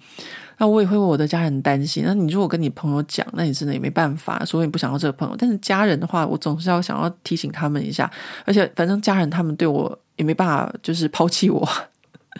[0.58, 2.04] 那我也会为我的家人担心。
[2.06, 5.34] 那你如果跟你朋友讲，那你真的也没办法，说你不想要这个朋友。
[5.38, 8.10] 但是家人的话，我总是要想要提醒他们一下，
[8.44, 11.66] 而且反正家人他们对我也没办法，就是抛弃我。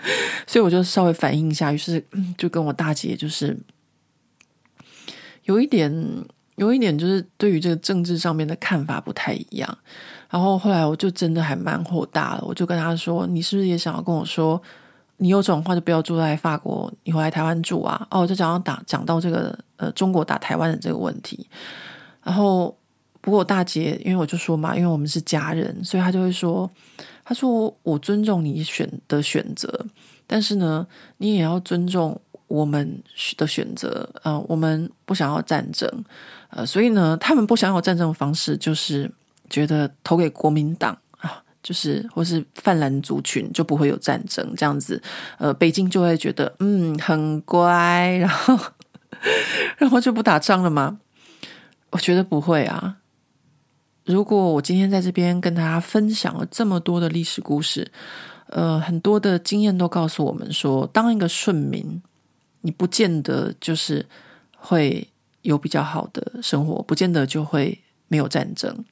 [0.47, 2.05] 所以我就稍微反应一下，于是
[2.37, 3.57] 就跟我大姐就是
[5.45, 5.93] 有一点，
[6.57, 9.79] 有一点就是对于这个政治上面的看法不太一样。
[10.31, 14.61] 然后后来我就真的还蛮火大了，我就跟他说：“你是不是也想要跟我说，
[15.19, 21.49] 你有这种话就不要住在法国，你回来台湾住啊？”哦，就讲到打讲到这个呃中国打台湾的这个问题。
[22.23, 22.77] 然后
[23.21, 26.71] 不过我大姐，因为我就说嘛，因为我们是家人，所以她就会说。
[27.25, 29.87] 他说：“我尊重你选的选择，
[30.27, 33.03] 但是呢，你也要尊重我们
[33.39, 34.09] 的选择。
[34.23, 35.89] 呃，我们不想要战争，
[36.51, 39.11] 呃，所以呢，他们不想要战争的方式就是
[39.49, 45.03] 觉得投给国民党啊，就是或是泛蓝族群就不会有战争这样子。
[45.39, 48.59] 呃，北京就会觉得嗯很乖，然后
[49.79, 50.99] 然后就不打仗了吗？
[51.91, 52.99] 我觉得不会啊。”
[54.05, 57.91] 如果我今天在这边跟大家分享了这么多的历史故事，
[58.49, 62.03] 呃，很多的经验都告诉我们说，当一个顺民，
[62.61, 64.05] 你不见得就是
[64.59, 65.09] 会
[65.41, 68.85] 有比较好的生活，不见得就会没有战争。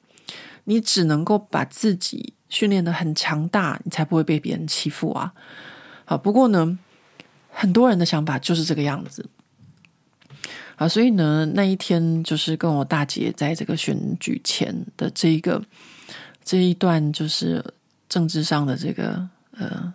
[0.63, 5.31] 你只能够把自己训练的很强大，你才不会被别人欺负啊。
[6.05, 6.79] 好，不过呢，
[7.51, 9.29] 很多人的想法就是这个样子。
[10.83, 15.63] 啊，所以呢，那一天就是跟我大姐在这个选举前的这一个
[16.43, 17.63] 这一段，就是
[18.09, 19.25] 政治上的这个
[19.57, 19.93] 呃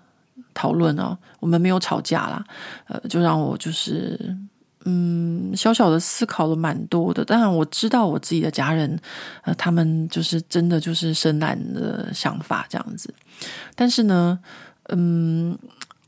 [0.55, 2.43] 讨论哦，我们没有吵架啦，
[2.87, 4.35] 呃，就让我就是
[4.87, 7.23] 嗯小小的思考了蛮多的。
[7.23, 8.99] 当然我知道我自己的家人，
[9.43, 13.13] 呃，他们就是真的就是深蓝的想法这样子，
[13.75, 14.39] 但是呢，
[14.85, 15.59] 嗯，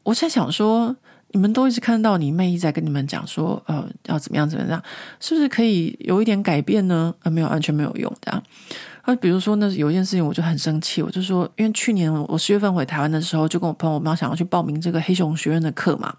[0.04, 0.96] 我在想说。
[1.32, 4.82] 你们都一直看到你妹一直在跟你们讲说，呃，要怎么样怎么样，
[5.20, 7.14] 是不是可以有一点改变呢？
[7.22, 8.42] 呃，没有，完全没有用的啊。
[9.02, 16.14] 啊，比如说，那有一件事情我就很生气，我就说，因为去年我十月份回台湾的时候，就跟我朋友我们想要去报名这个黑熊学院的课嘛，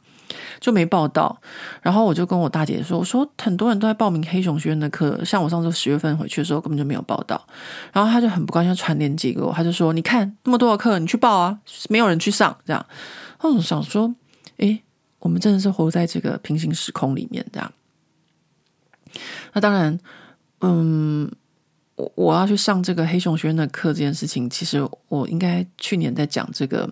[0.59, 1.39] 就没报到。
[1.81, 7.39] 然后我就跟我大姐说，我说很多人都在报名黑熊学院的课，像我上次十月份回去的时候根本就没有报到。
[7.93, 11.59] 然后她就很不高兴，传链接给我，他就说，你看那么多的课，你去报啊，
[11.89, 12.83] 没有人去上，这样。
[13.41, 14.15] 我想说，
[14.57, 14.81] 诶。
[15.21, 17.73] 我们真的是活在这个平行时空里面，这样。
[19.53, 19.99] 那当然，
[20.61, 21.31] 嗯，
[21.95, 26.89] 我我要去上这个黑熊学院的课这件事情，其实我应该去年在讲这个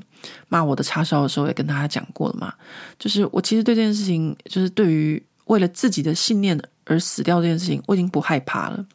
[0.48, 2.54] 骂我的叉烧的时候也跟大家讲过了嘛。
[2.98, 8.86] 就是我其实对这件事情，就是对于为了自己的信念而死掉这件事情，我已经不害怕了。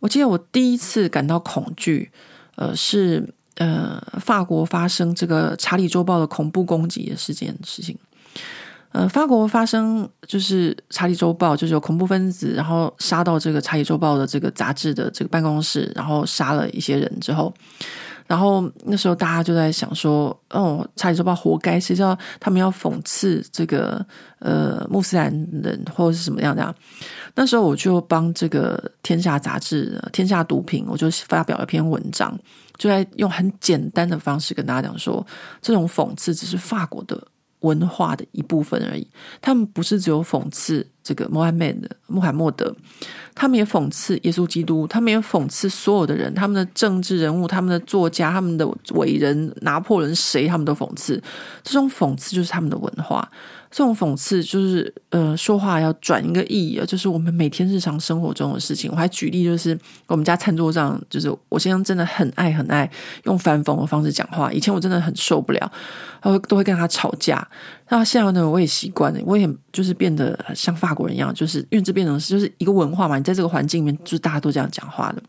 [0.00, 2.10] 我记得我第一次感到恐惧，
[2.56, 7.96] 呃，是呃法国发生这个《查理周报》的恐怖攻击的事件事情。
[8.92, 17.54] 呃，法国发生就是《查理周报》，就是有恐怖分子，然后杀到这个《查理周报》的这个杂志的这个办公室，然后杀了一些人之后，
[18.26, 24.04] 然后那时候大家就在想说，哦，《查理周报》活该，谁知道他们要讽刺这个
[24.40, 25.30] 呃穆斯兰
[25.62, 26.74] 人或者是什么样的？
[27.36, 32.36] 那时候我就帮这个《天下》杂志《天下读品》，我就发表了一篇文章，
[32.76, 35.24] 就在用很简单的方式跟大家讲说，
[35.62, 37.16] 这种讽刺只是法国的。
[37.60, 39.06] 文化的一部分而已，
[39.40, 42.74] 他们不是只有讽刺这个穆罕默德，穆罕默德，
[43.34, 51.22] 他们也讽刺耶稣基督，他们也讽刺所有的人，他们的政治人物、他们的作家、他们的伟人，拿破仑谁，他们都讽刺。
[51.62, 53.30] 这种讽刺就是他们的文化。
[53.70, 58.90] 这种讽刺就是，呃，说话要转一个意义啊，就是我们每天日常生活中的事情。
[58.90, 62.90] 我还举例，就是我们家餐桌上，就是我先生真的很爱很爱
[63.24, 64.52] 用反讽的方式讲话。
[64.52, 65.72] 以前我真的很受不了，
[66.20, 67.46] 然后都会跟他吵架。
[67.90, 73.16] 那现在呢，我也习惯了，我也就是变得像法国人一样，就是因为这变成是就是一个文化嘛。
[73.18, 75.22] 你在这个环境里面，就是大家都这样讲话的。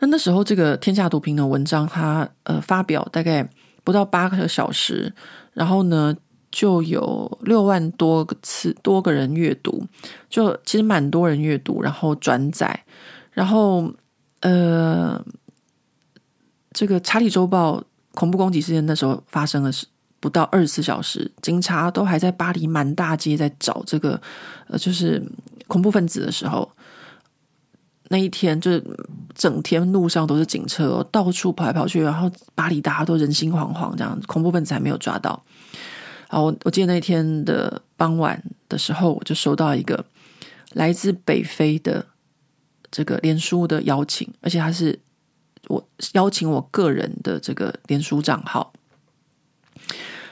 [0.00, 3.46] 那那时候，这个《天下读评》的文章，它呃发表大概
[3.84, 5.12] 不到八个小时，
[5.52, 6.14] 然后呢，
[6.50, 9.86] 就有六万多次多个人阅读，
[10.30, 12.84] 就其实蛮多人阅读，然后转载，
[13.32, 13.92] 然后
[14.40, 15.22] 呃，
[16.72, 17.78] 这个《查理周报》
[18.12, 19.86] 恐怖攻击事件那时候发生的是
[20.20, 24.20] 不到二十四小时，警察都还在巴黎满大街在找这个
[24.68, 25.22] 呃，就是
[25.66, 26.68] 恐怖分子的时候，
[28.08, 28.82] 那一天就是
[29.34, 35.44] 整天路上都是警车，到处跑来跑去，然后巴黎大家都人心惶惶，这样恐怖分子还没有抓到。
[36.28, 40.04] 好，我我记得那天的傍晚的时候，我就收到一个
[40.74, 42.06] 来自北非的
[42.90, 44.98] 这个连书的邀请，而且他是
[45.68, 48.72] 我邀请我个人的这个连书账号。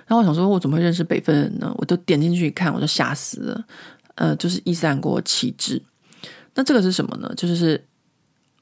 [0.07, 1.75] 然后我想说，我怎么会认识北非人呢？
[1.79, 3.65] 我就点进去一看，我就吓死了。
[4.17, 5.83] 呃，就是伊斯兰国旗帜。
[6.55, 7.33] 那这个是什么呢？
[7.37, 7.85] 就是。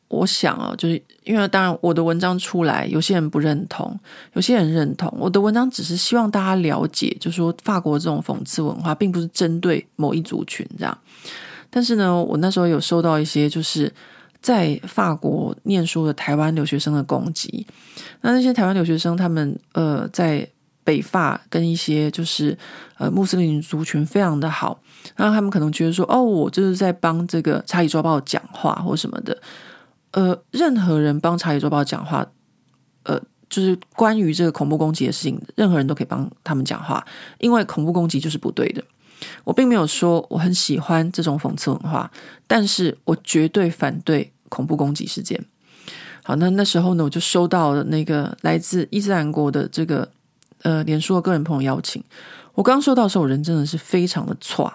[0.08, 3.98] 我想啊，就是因为当然我的文章出来，有些人不认同，
[4.34, 5.12] 有些人认同。
[5.18, 10.96] 我的文章只是希望大家了解，就是说法国这种讽刺文化，并不是针对某一族群这样。
[11.70, 13.92] 但是呢，我那时候有收到一些就是
[14.40, 17.66] 在法国念书的台湾留学生的攻击。
[18.20, 20.46] 那那些台湾留学生，他们呃在
[20.84, 22.56] 北法跟一些就是
[22.98, 24.78] 呃穆斯林族群非常的好，
[25.16, 29.36] 然后他们可能觉得说，哦，我就是在帮这个查理周报讲话或什么的。
[30.14, 32.24] 呃，任何人帮《查理周报》讲话，
[33.02, 37.04] 呃，就是关于这个恐怖攻击的事情，任何人都可以帮他们讲话，
[37.38, 38.84] 因为恐怖攻击就是不对的。
[39.42, 42.08] 我并没有说我很喜欢这种讽刺文化，
[42.46, 45.44] 但是我绝对反对恐怖攻击事件。
[46.22, 50.08] 好，那那时候呢，我就收到了那个来自伊斯兰国的这个
[50.62, 52.00] 呃，脸书的个人朋友邀请。
[52.54, 54.72] 我刚收到的时候，人真的是非常的挫，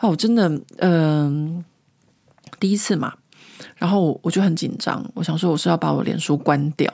[0.00, 1.64] 哦，我真的，嗯、
[2.58, 3.14] 第一次嘛。
[3.76, 6.90] 然后我就很紧张，我想说我是要把我脸书关掉。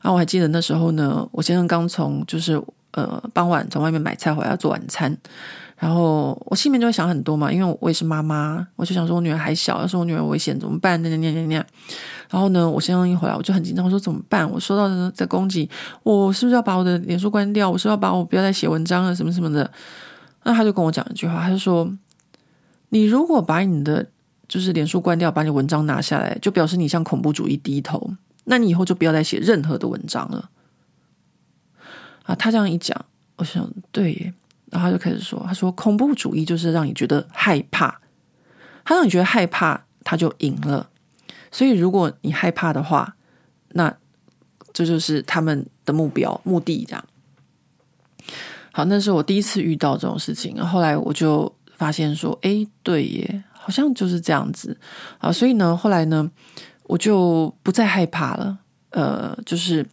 [0.00, 5.16] 然后我还记得那时候呢，我先生刚从就是呃傍晚从外面买菜回来做晚餐，
[5.76, 11.02] 然后我心里面就会想很多嘛，因为我也是妈妈，我就想说我女儿还小，要是我女儿危险怎么办？
[11.02, 11.66] 那那那那那。
[12.30, 14.48] 然后呢，我先生一回来我就很紧张，我说怎么办？
[14.48, 15.68] 我收到的在攻击，
[16.02, 17.68] 我是不是要把我的脸书关掉？
[17.68, 19.68] 我是不是要把我不要再写文章了什么什么的？
[20.44, 21.90] 那他就跟我讲一句话，他就说
[22.90, 24.06] ：“你如果把你的。”
[24.48, 28.14] 就是脸书关掉，把你文章拿下来，就表示你向恐怖主义低头。
[28.44, 30.50] 那你以后就不要再写任何的文章了。
[32.24, 33.04] 啊，他这样一讲，
[33.36, 34.34] 我想对耶。
[34.70, 38.00] 然后他就开始说：“他说恐怖主义就是让你觉得害怕，
[38.84, 40.90] 他让你觉得害怕，他就赢了。
[41.52, 43.14] 所以如果你害怕的话，
[43.68, 43.96] 那
[44.72, 46.84] 这就是他们的目标目的。
[46.88, 47.04] 这样。
[48.72, 50.60] 好，那是我第一次遇到这种事情。
[50.66, 54.76] 后来我就发现说，哎，对耶。”好像就是这样子
[55.16, 56.30] 啊，所以呢，后来呢，
[56.82, 58.58] 我就不再害怕了。
[58.90, 59.84] 呃，就是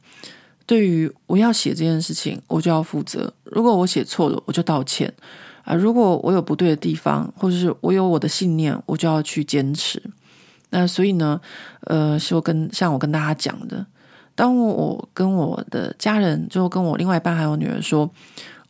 [0.66, 3.34] 对于我要写这件事情，我就要负责。
[3.46, 5.12] 如果我写错了，我就道歉
[5.64, 5.74] 啊。
[5.74, 10.04] 如果我有不对的地方，或者是我有我的信念，我就要去坚持。
[10.72, 11.40] 那所以呢，
[11.86, 13.86] 呃，是我跟像我跟大家讲的，
[14.36, 18.12] 当我跟我的家人，就跟我另外一半还有女儿说，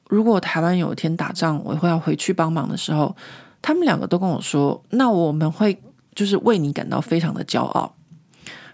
[0.09, 3.15] 如果台湾有一天打仗，我会要回去帮忙的时候。
[3.61, 5.81] 他们两个都跟我说：“那我们会
[6.15, 7.95] 就是为你感到非常的骄傲。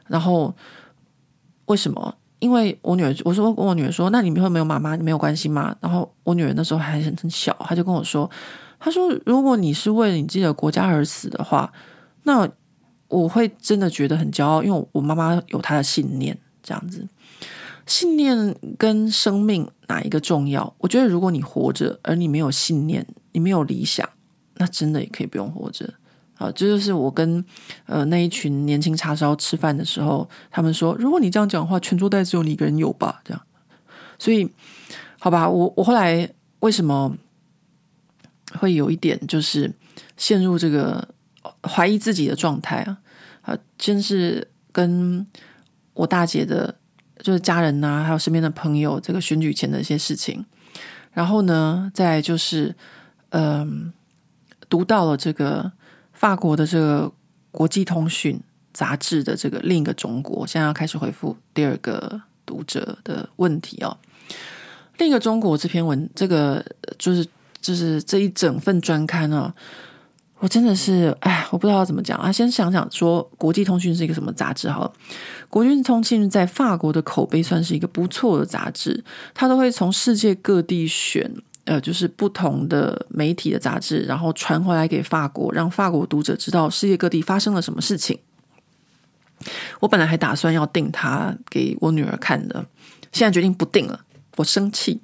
[0.08, 0.56] 然后
[1.66, 2.16] 为什么？
[2.40, 5.76] 因为我女儿，我说跟我女儿说，那你们会没有妈妈，你没有关系吗？
[5.82, 8.30] 然后我女儿那时候还很很小，她就跟我说，
[8.80, 11.74] 她说如果你是为了你自己的国家而死的话，
[12.24, 12.48] 那
[13.08, 17.08] 我会真的觉得很骄傲，因为我妈妈有她的信念，这样子。
[17.88, 20.72] 信念跟生命哪一个重要？
[20.78, 24.08] 我觉得如果你活着，而你没有信念，你没有理想，
[24.58, 25.92] 那真的也可以不用活着。
[26.38, 27.44] 啊，这就是我跟
[27.88, 33.22] 呃那一群年轻叉烧吃饭的时候，他们说，如果你这样讲话，全桌带只有你一个人有吧？
[33.24, 33.42] 这样，
[34.20, 34.48] 所以
[35.20, 36.30] 好吧，我我后来
[36.60, 37.18] 为什么
[38.60, 39.74] 会有一点就是
[40.16, 41.08] 陷入这个
[41.64, 43.00] 怀疑自己的状态啊？
[43.42, 45.26] 啊，真是跟
[45.96, 46.76] 我大姐的，
[47.24, 50.46] 就是家人呐、啊，还有身边的朋友，这个选举前的一些事情，
[51.14, 52.76] 然后呢，再就是
[53.30, 53.92] 嗯、
[54.70, 55.72] 读到了这个。
[56.20, 57.12] 法国的这个
[57.52, 58.42] 国际通讯
[58.74, 63.96] 杂志的这个另一个中国，现在要开始回复第二个读者的问题哦。
[64.98, 66.66] 另一个中国这篇文，这个
[66.98, 67.24] 就是
[67.62, 69.54] 就是这一整份专刊啊，
[70.40, 72.32] 我真的是哎，我不知道要怎么讲啊。
[72.32, 74.68] 先想想说，国际通讯是一个什么杂志？
[74.72, 74.94] 好了，
[75.50, 79.04] 国际通讯在法国的口碑算是一个不错的杂志，
[79.36, 81.32] 它都会从世界各地选。
[81.68, 88.18] 呃，就是不同的媒体的杂志，然后传回来给法国，让法国读者知道世界各地发生了什么事情。
[89.82, 92.66] 我本来还打算要订它给我女儿看的，
[93.12, 94.00] 现在决定不订了。
[94.38, 95.02] 我生气，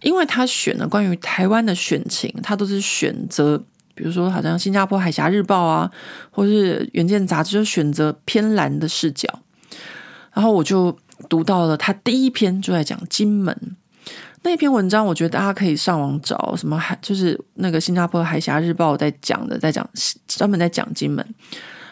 [0.00, 3.56] 因为他选了关于台湾的选情，他都是选择，
[3.94, 5.88] 比如说好像新加坡海峡日报啊，
[6.30, 9.28] 或是远见杂志，就选择偏蓝的视角。
[10.32, 10.98] 然后我就
[11.28, 13.76] 读到了他第一篇，就在讲金门。
[14.44, 19.88] 那篇文章，我觉得大家可以上网找，什么海就是那个新加坡海峡日报在讲的，在讲
[20.26, 21.24] 专门在讲金门。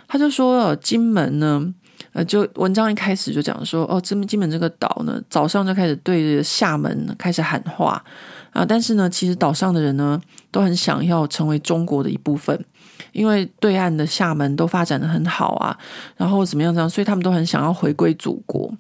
[0.09, 1.73] 他就说，金门呢，
[2.13, 8.05] 呃，就文章一开始就讲说，哦，金金门这个岛呢，早上就开始对着厦门开始喊话
[8.53, 10.21] 啊，但是呢，其实岛上的人呢，
[10.51, 12.65] 都很想要成为中国的一部分，
[13.13, 15.79] 因为对岸的厦门都发展得很好啊，
[16.17, 18.75] 然后怎么样这样，所以他们都很想要回归祖国。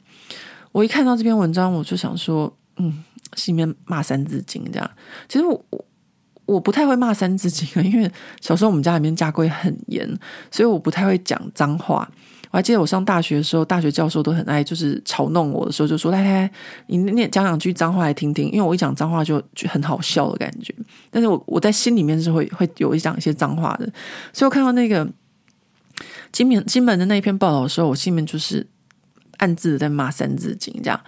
[0.73, 3.05] 我一看到这篇文章，我就想说，嗯。
[3.37, 4.91] 心里面骂三字经这样，
[5.28, 5.64] 其实我
[6.47, 8.11] 我不太会骂三字经啊， 因为
[8.41, 10.07] 小时候我们家里面家规很严，
[10.51, 12.11] 所以我不太会讲脏话。
[12.51, 16.51] 我还记得我上大学的时候，大学教授都很爱就是嘲弄我的时候，就说：“来来来，
[16.89, 20.74] 你念讲两句脏话来听听。”因为我一讲脏话就就很好笑的感觉。
[21.12, 23.89] 但是我我在心里面是会会有一讲一些脏话的，
[24.33, 25.09] 所以我看到那个
[26.33, 28.66] 金门金门的那一篇报道的时候，我心里面就是
[29.37, 31.01] 暗自在骂三字经这样。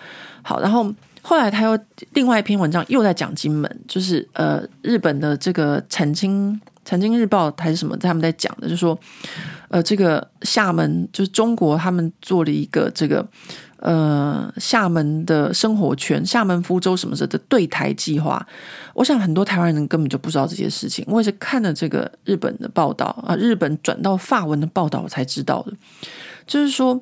[0.43, 0.95] 好，然后。
[1.25, 1.79] 后来他又
[2.15, 8.99] 另外一篇文章又在讲金门，就是呃日本的这个产经产经日报还是什么，他们在讲的，就是说
[9.69, 13.25] 呃这个厦门就是中国他们做了一个这个
[13.77, 18.45] 呃厦门的生活圈，厦门福州什么的对台计划。
[18.93, 25.73] 我想很多台湾人根本就不知道这些事情，我也是看了这个日本的报道啊，日本转到法文的报道我才知道的，
[26.49, 27.01] 就是说。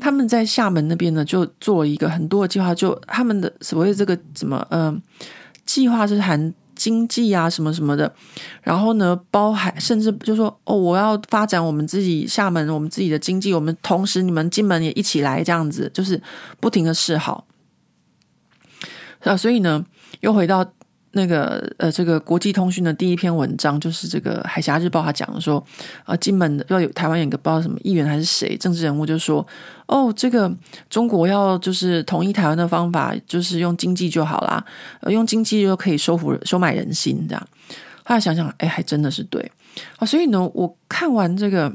[0.00, 4.94] 他们在厦门那边呢，就做了一个很多的计划，就他们的所谓这个什么呃
[5.64, 8.12] 计划，是含经济啊什么什么的，
[8.62, 16.20] 然后呢，包含甚至就说哦，我要发展我们自己厦门，我们自己的经济，我们同时你们金门也一起来这样子，就是
[16.60, 17.46] 不停的示好
[19.20, 19.84] 啊，所以呢，
[20.20, 20.72] 又回到。
[21.14, 25.62] 那个呃，这个国际通讯的第一篇文章就是这个《海峡日报》，他讲的说，
[26.06, 29.46] 呃，金门的要有台湾有个不知道什么议员还是谁政治人物，就说
[29.86, 30.50] 哦，这个
[30.88, 34.64] 中国要就是统一台湾的方法，就是用经济就好啦，
[35.00, 37.48] 呃，用经济就可以收服收买人心这样。
[38.04, 39.52] 后来想想，哎，还真的是对
[39.98, 40.06] 啊。
[40.06, 41.70] 所以呢，我看完这个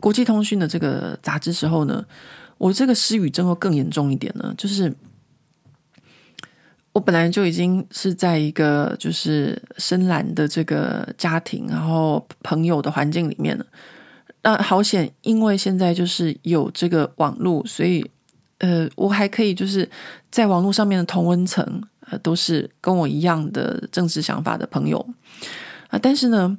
[0.00, 2.04] 国际通讯的这个杂志之后呢，
[2.58, 4.92] 我这个失语症会更严重一点呢，就是。
[6.94, 13.66] 我本来就已经是在一个就是深蓝的这个家庭，然后朋友的环境里面了。
[14.42, 18.08] 那好险，因为现在就是有这个网络，所以
[18.58, 19.88] 呃，我还可以就是
[20.30, 25.04] 在网络上面的同温层，呃，都是跟我一样的政治想法的朋友
[25.88, 25.98] 啊。
[26.00, 26.56] 但是呢，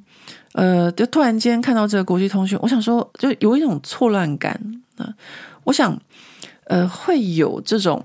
[0.52, 4.60] 呃，就突然间看到这个国际通讯，我想说，就有一种错乱感
[4.98, 5.14] 啊。
[5.64, 5.98] 我想，
[6.64, 8.04] 呃，会有这种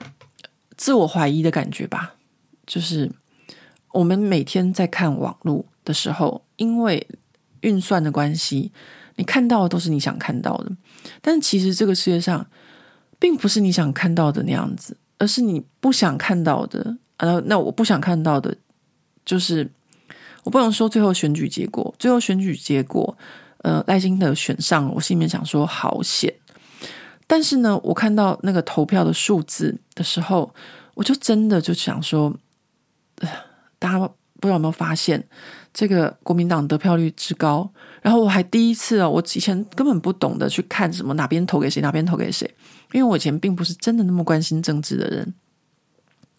[0.78, 2.14] 自我怀疑的感觉吧。
[2.72, 3.12] 就是
[3.92, 7.06] 我们每天在看网络的时候，因为
[7.60, 8.72] 运算的关系，
[9.18, 10.72] 你看到的都是你想看到的。
[11.22, 12.48] 但其实这个世界上
[13.20, 16.96] 并不是你想看到的那样子，而是你不想看到的。
[17.18, 18.56] 呃，那我不想看到的，
[19.26, 19.70] 就是
[20.46, 23.18] 我不能说最后选举结果，最后选举结果，
[23.64, 26.34] 呃赖清德选上，我心里面想说好险。
[27.28, 30.56] 但是呢，我看到那个投票的数字的时候，
[30.94, 32.34] 我就真的就想说，
[33.80, 35.24] 大家不知道有没有发现，
[35.74, 37.72] 这个国民党得票率之高。
[38.02, 42.50] 然后我还第一次啊，我以前根本不懂得去看什么哪边投给谁，哪边投给谁，
[42.92, 45.34] 因为我以前并不是真的那么关心政治的人。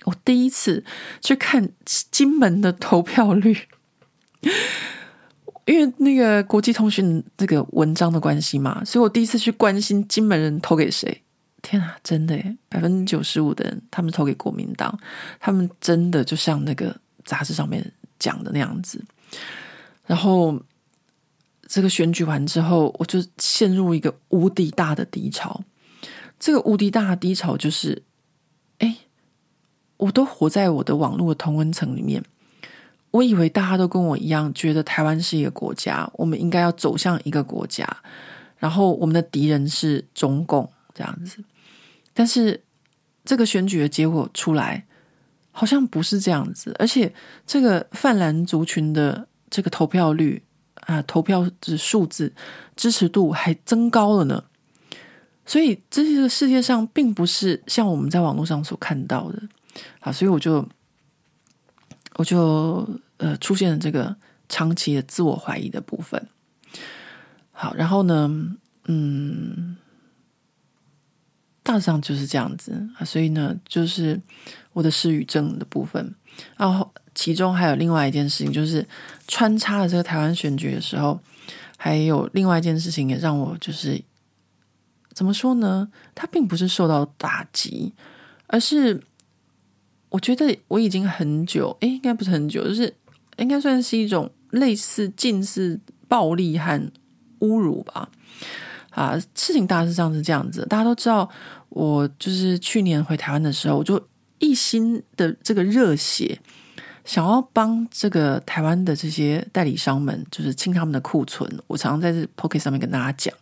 [0.04, 0.84] 我第一次
[1.20, 3.56] 去看金门的投票率。
[5.64, 11.22] 因为那个国际通讯这个文章的关系嘛，所以我第一次去关心金门人投给谁。
[11.62, 14.98] 天啊，真的耶，百分之九十五的人他们投给国民党，
[15.40, 16.94] 他们真的就像那个
[17.24, 19.02] 杂志上面讲的那样子。
[20.06, 20.60] 然后
[21.68, 25.62] 这个选举完之后，我就陷入一个无敌大的低潮。
[26.38, 28.02] 这个无敌大的低潮就是，
[28.78, 28.96] 哎，
[29.96, 32.22] 我都活在我的网络的同温层里面。
[33.12, 37.86] 我以为大家都跟我一样，觉得台湾是一个国家，我们应该要走向一个国家，
[38.58, 41.44] 然后我们的敌人是中共这样子。
[42.12, 42.62] 但是
[43.24, 44.86] 这个选举的结果出来，
[45.50, 47.12] 好像不是这样子，而且
[47.46, 50.42] 这个泛蓝族群的这个投票率
[50.86, 52.32] 啊，投票的数字
[52.76, 54.44] 支持度还增高了呢。
[55.44, 59.42] 所以这个世界上并不是像我们在网络上所看到的。
[60.00, 60.68] 好，所以我就。
[62.16, 62.86] 我就
[63.16, 64.14] 呃出现了这个
[64.46, 66.28] 长期的自我怀疑的部分。
[67.52, 68.30] 好，然后呢，
[68.84, 69.74] 嗯，
[71.62, 73.04] 大致上就是这样子啊。
[73.04, 74.20] 所以呢，就是
[74.72, 76.14] 我的失语症的部分。
[76.56, 78.86] 然后其中还有另外一件事情，就是
[79.28, 81.20] 穿插了这个台湾选举的时候，
[81.76, 84.02] 还有另外一件事情也让我就是
[85.12, 85.88] 怎么说呢？
[86.14, 87.92] 它并不是受到打击，
[88.46, 89.02] 而是。
[90.12, 92.94] 我觉得我已经很久，诶，应该不是很久，就是
[93.38, 96.78] 应该算是一种类似近似暴力和
[97.38, 98.10] 侮辱吧。
[98.92, 101.28] 啊，事情大致上是这样子，大家都知道，
[101.70, 104.00] 我就是去年回台湾的时候，我就
[104.38, 106.38] 一心的这个热血，
[107.04, 111.50] 想要帮这个台湾的这些代理商们，就是清他们的库存。
[111.66, 113.34] 我常常在这 Pocket 上面跟大家讲，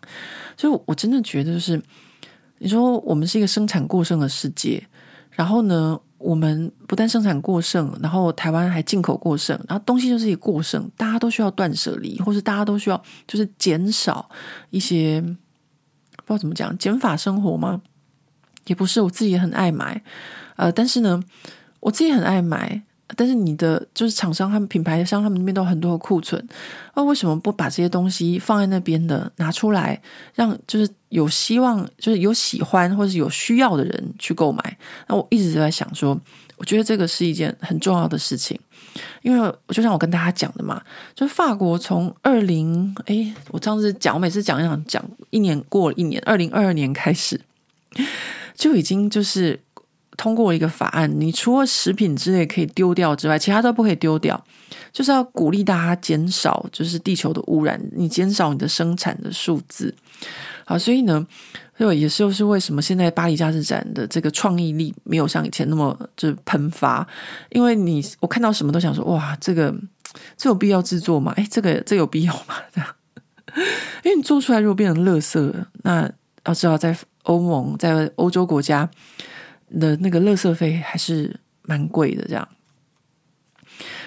[0.57, 1.83] 所以我真的觉得，就是
[2.59, 4.87] 你说我们是一个生产过剩的世界，
[5.31, 14.29] 然后呢，我们不但生产过剩，然后台湾还进口过剩，然后东西就是一过剩，大家都需要断舍离，或是大家都需要就是减少
[14.69, 17.81] 一些，不知道怎么讲，减法生活吗？
[18.67, 20.03] 也不是，我自己也很爱买，
[20.57, 21.23] 呃，但是呢，
[21.81, 22.83] 我自己很爱买。
[23.17, 26.43] 但是你的就是厂商他们品牌商他们那边都有很多的库存，
[26.95, 30.01] 那为什么不把这些东西放在那边的拿出来，
[30.35, 34.79] 让就是有希望，就是有喜欢或者有需要的人去购买？
[35.09, 36.19] 那我一直都在想说，
[36.57, 38.59] 我觉得这个是一件很重要的事情，
[39.23, 40.83] 因为就像我跟大家讲的嘛，
[41.15, 47.41] 就是法国从二零诶，我上次讲，我每次讲一讲讲一年过了一年，二零二二年开始
[48.55, 49.61] 就已经就是。
[50.21, 54.39] 通过一个法案，你除了食品之类可以丢掉之外，其他都不可以丢掉，
[54.93, 59.95] 就是要鼓励大家减少，就是地球的污染，你减少你的生产的数字。
[60.67, 61.27] 好，所以呢，
[61.79, 67.07] 就也是就是为什么现在巴黎佳士展的这个创意力没有像以前那么就是喷发，
[67.49, 69.75] 因为你我看到什么都想说，哇，这个
[70.37, 71.33] 这有必要制作吗？
[71.39, 72.57] 哎，这个这有必要吗？
[72.75, 72.95] 这样，
[74.05, 75.51] 因为你做出来如果变成垃圾，
[75.83, 76.13] 那
[76.45, 78.87] 要知道在欧盟在欧洲国家。
[79.79, 82.49] 的那个垃圾费还是蛮贵的，这样。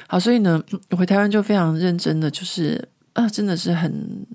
[0.07, 0.61] 好，所以呢，
[0.91, 4.25] 回台湾就非常认真的，就是啊，真的是很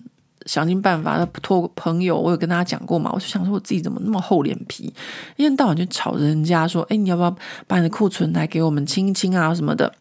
[0.47, 1.27] 想尽办法的。
[1.41, 4.93] 托朋友，我有跟大家讲过嘛，我就想说我自己怎么那么厚脸皮，
[5.37, 9.95] 一天到晚就吵人家说，哎，你要不要把你的库存来给我们清一清啊什么的？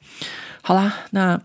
[0.62, 1.40] 好啦，那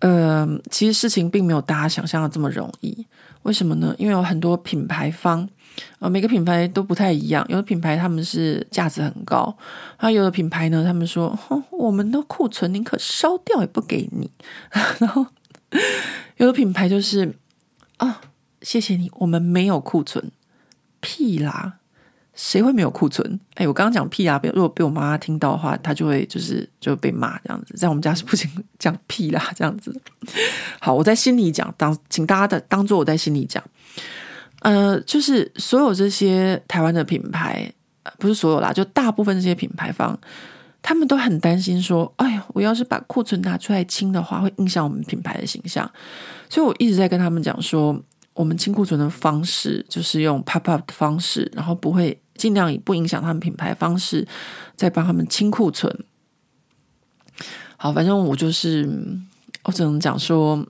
[0.00, 3.06] 呃，其实事情并没有大家想象的这么容易。
[3.42, 3.94] 为什么呢？
[3.98, 5.48] 因为有很多品牌方。
[5.98, 7.44] 呃，每个品牌都不太一样。
[7.48, 9.56] 有的品牌他们是价值很高，
[9.96, 14.30] 还有的品牌呢，他们说，哦，我们的库存宁可烧掉也不给你。
[14.98, 15.26] 然后
[16.36, 17.34] 有的品牌就是
[17.96, 18.20] 啊，
[18.62, 20.30] 谢谢你，我们没有库存。
[21.00, 21.74] 屁啦，
[22.34, 23.38] 谁会没有库存？
[23.56, 27.74] 哎，我刚刚讲屁啦，如果被我妈听到的话，她就会就是就被骂这样子。
[27.76, 29.94] 在我们家是不行讲屁啦这样子。
[30.80, 33.62] 好，我在心里讲，当请大家的当做我在心里讲。
[34.64, 37.70] 呃，就是所有这些台湾的品牌，
[38.18, 40.18] 不是所有啦，就大部分这些品牌方，
[40.80, 45.90] 他们都很担心说，哎呀，我要是把库存拿出来清的话，会影响我们品牌的形象。
[46.48, 48.02] 所以我一直在跟他们讲说，
[48.32, 54.26] 我们清库存的方式就是用 pop up 的方式，然后不会尽量以不影响他们品牌方式，
[54.74, 55.94] 再帮他们清库存。
[57.76, 58.88] 好，反正我就是，
[59.64, 60.66] 我只能讲说，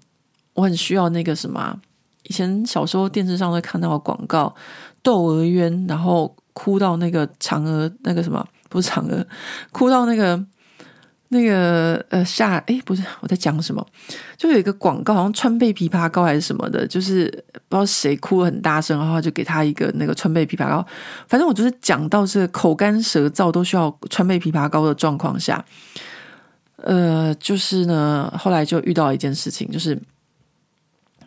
[0.55, 1.81] 我很需要那个什么。
[2.25, 4.55] 以前小时候电视上会看到广告，
[5.03, 9.27] 窦娥冤，然后哭到那个嫦娥那个什么，不是嫦娥，
[9.73, 10.45] 哭到那个。
[11.29, 13.85] 那个呃下哎不是我在讲什么，
[14.37, 17.25] 就有一个广告，好像川贝枇杷膏还是什么的，就是
[17.69, 20.87] 不知道谁哭得很大声，然后就给他一个那个川贝枇杷膏。
[21.27, 25.65] 反正我就是讲到这个口干舌燥都需要川贝枇杷膏的状况下，
[26.77, 30.01] 呃，就是呢，后来就遇到一件事情，就是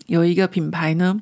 [0.07, 1.17] 有一个品牌呢，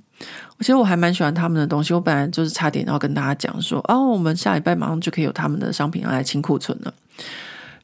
[0.59, 6.93] 其实我还蛮喜欢他们的东西，我本来就是差点要跟大家讲说，哦，我们下礼拜马上就可以有他们的商品要来清库存了。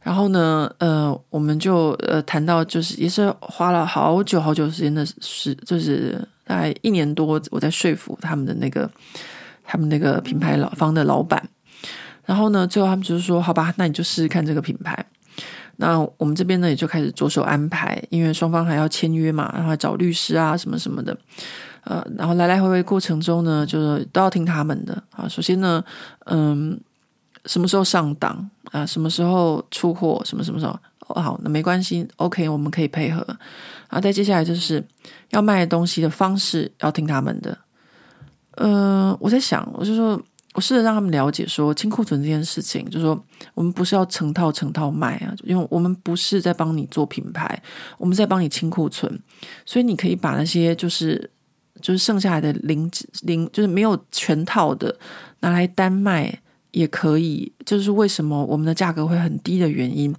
[0.01, 8.89] 然后呢，呃，我们就呃谈到，就是也是花了好久好久时间的事，就是大概一年多，我在说服他们的那个
[9.63, 11.47] 他们那个品牌老方的老板。
[12.25, 15.05] 然后呢，最后他们就是说，好吧，那你就试试看这个品牌。
[15.81, 21.17] 那我们这边呢，也就开始着手安排，因为双方还要签约嘛，然后找律师啊，什么什么的。
[21.83, 25.27] 呃，然后来来回回过程中呢，就是都要听他们的啊。
[25.27, 25.83] 首先呢，
[26.25, 26.79] 嗯。
[27.47, 28.85] 什么时候上档啊？
[28.85, 30.21] 什么时候出货？
[30.23, 30.79] 什么什么时候？
[31.07, 33.25] 哦，好，那没关系，OK，我们可以配合。
[33.87, 34.85] 啊，再接下来就是
[35.31, 37.57] 要卖东西的方式要听他们的。
[38.57, 40.21] 嗯、我在想，我就说，
[40.53, 47.61] 我试着让他们了解说清库存这件事情，就是说我们不是要成套成套卖啊，因为我们不是在帮你做品牌，
[47.97, 49.19] 我们在帮你清库存，
[49.65, 51.29] 所以你可以把那些就是
[51.81, 52.91] 就是剩下来的零
[53.23, 54.97] 零就是没有全套的
[55.39, 56.41] 拿来单卖。
[56.71, 60.15] 也可以，就是为什么我们的价格会很低的原因。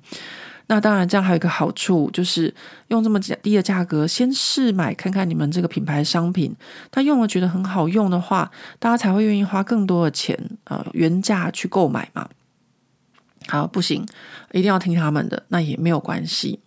[0.68, 2.54] 那当然，这样还有一个好处，就是
[2.88, 6.54] 用这么低的价格先试买看看你们这个品牌商品，
[6.90, 12.28] 他用了觉得很好用的话，大家才会愿意花更多的钱啊、呃、原价去购买嘛。
[13.48, 14.06] 好，不行，
[14.52, 16.60] 一定要听他们的，那也没有关系。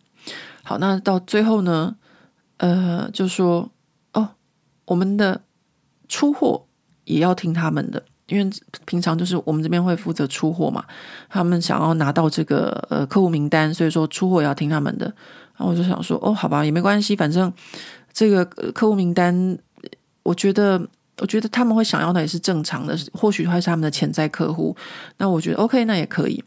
[0.63, 1.95] 好，那到最后呢，
[2.57, 3.71] 呃，就说
[4.13, 4.31] 哦，
[4.85, 5.41] 我们的
[6.09, 6.67] 出货
[7.05, 8.03] 也要听他们的。
[8.27, 8.49] 因为
[8.85, 10.83] 平常就是我们这边会负责出货嘛，
[11.29, 15.05] 他们想要拿到这个呃客户名单，所以说出货也要听他们的。
[15.57, 17.51] 然后我就想说，哦，好吧，也没关系，反正
[18.11, 19.57] 这个客户名单，
[20.23, 20.81] 我觉得
[21.19, 24.75] 我觉得他们会想要的也是正常的，或许会是他们的潜在客户。
[25.17, 26.43] 那我觉得 OK，那也可以。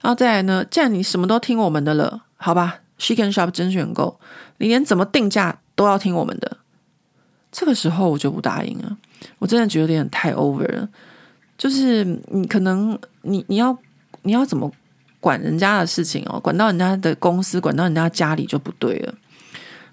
[0.00, 4.18] 然后再来呢，既然你什么都听我们的了，好吧，Chicken Shop 甄选购，
[4.58, 6.58] 你连怎么定价都要听我们的，
[7.52, 8.98] 这个时候我就不答应了。
[9.38, 10.88] 我真的觉得有点太 over 了。
[11.62, 13.78] 就是你可能你你要
[14.22, 14.68] 你要怎么
[15.20, 19.14] 管人家的事情哦，管到人家的公司，管到人家家里就不对了。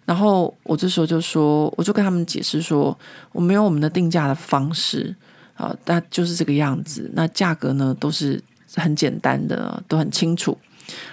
[0.04, 2.98] 然后我这时候就说，我就跟他们解释说，
[3.32, 5.16] 我没有我们的定价的方式
[5.54, 7.08] 啊，那就是这个样子。
[7.14, 8.44] 那价格呢都是
[8.74, 10.58] 很简单的，都很清楚。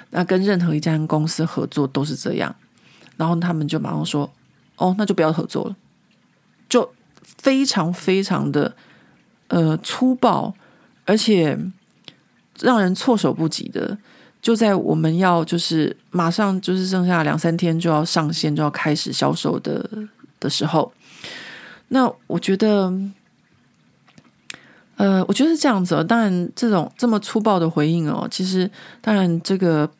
[0.09, 2.57] 那跟任何一家公司合作都是这样。
[3.19, 4.33] 然后他们就马上说，
[4.77, 5.77] 哦，那就不要合作了，
[6.67, 6.91] 就
[7.37, 8.75] 非常非常的。
[9.49, 10.55] 呃，粗暴，
[11.05, 11.59] 而且
[12.61, 13.97] 让人措手不及的，
[14.42, 19.88] 就在我们要就是马上就是剩下两三天就要上线就要开始销售的
[20.40, 20.92] 的时候，
[21.88, 22.92] 那我觉得，
[24.97, 26.03] 呃，我觉得是这样子哦。
[26.03, 28.70] 当然，这种这么粗暴的回应哦，其实
[29.01, 29.90] 当然这个。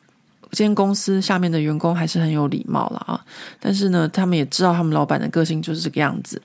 [0.57, 3.23] 间公司下面的员工还是很有礼貌了啊，
[3.59, 6.41] 但是呢，他们也知道他们老板的个性就是这个样子，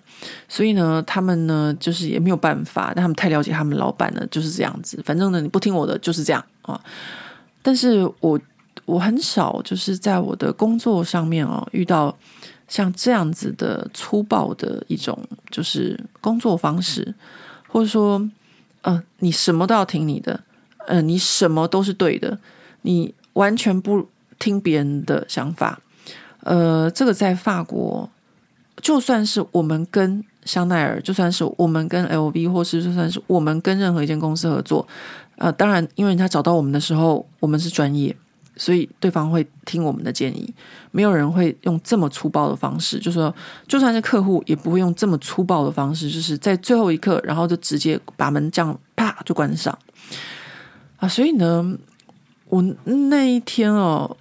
[0.48, 5.00] 所以呢，他们呢就是也没有办法，但他们太了解他们老板了，就是这样子。
[5.04, 6.80] 反正呢，你不听我的就是这样啊。
[7.62, 8.38] 但是我
[8.84, 12.16] 我很少就是在我的工作上面啊遇到
[12.68, 15.18] 像这样子的粗暴的一种
[15.50, 17.14] 就是工作方式，
[17.68, 18.28] 或者说，
[18.82, 20.40] 呃，你什么都要听你的，
[20.86, 22.38] 呃，你什么都是对的，
[22.82, 23.14] 你。
[23.34, 24.08] 完全不
[24.38, 25.80] 听别人的想法，
[26.40, 28.10] 呃，这个在法国，
[28.76, 34.86] 就算是我们跟香奈儿，就算是我们跟 LV，或是就算是我们跟任何一间公司合作，
[35.36, 38.14] 呃，当然，因为人家找到我们的时候，我们是专业，
[38.56, 40.52] 所以对方会听我们的建议。
[40.90, 43.32] 没有人会用这么粗暴的方式，就说，
[43.68, 49.78] 就算是客户，也不会用这么粗暴的方式，就是在最后一刻，然后就直接把门这样啪就关上
[50.96, 51.78] 啊，所以呢。
[52.52, 54.14] 我那一天哦，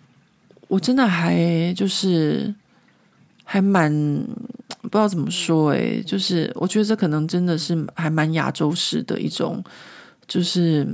[0.70, 2.56] 我真的还就是
[3.44, 3.92] 还蛮
[4.84, 9.62] 不知道怎么说诶，就是我觉得这可能真的是还蛮亚洲式的一种，
[10.30, 10.88] 就是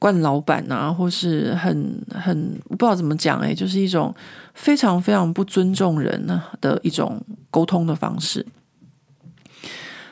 [0.00, 4.12] 惯老板啊，或是很很我不知道怎么讲诶，就是一种
[4.54, 6.26] 非常非常不尊重人
[6.60, 8.44] 的一种沟通的方式。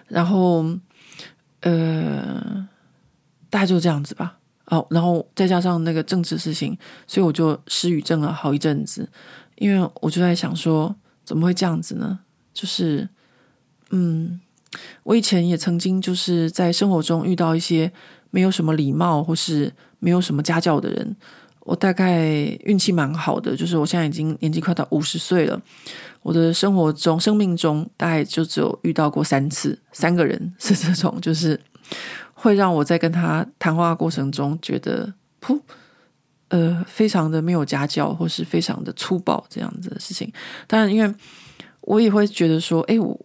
[0.07, 0.65] 然后
[1.63, 2.69] 呃，
[3.51, 4.39] 大概就这样子吧。
[4.73, 9.07] 哦，然后再加上那个政治事情，所以我就失语症了好一阵子。
[9.57, 10.97] 因为我就在想说，
[11.27, 12.21] 怎么会这样子呢？
[12.55, 13.07] 就是
[13.91, 14.41] 嗯，
[15.03, 17.93] 我以前也曾经就是在生活中遇到一些
[18.31, 21.17] 没有什么礼貌或是没有什么家教的人。
[21.61, 22.25] 我大概
[22.65, 25.61] 运气蛮好的，就是我现在已经年纪快到五十岁了。
[26.23, 31.61] 我的生活中、生命中，大概就只有遇到过三次，三个人是这种，就是
[32.35, 35.61] 会让我在跟他谈话过程中觉得，噗，
[36.49, 40.33] 呃，非常的没有家教，或是非常的粗暴这样子的事情。
[40.67, 41.15] 当然，因为
[41.81, 43.21] 我也会觉得说，哎，我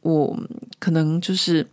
[0.00, 0.38] 我
[0.78, 1.66] 可能就是。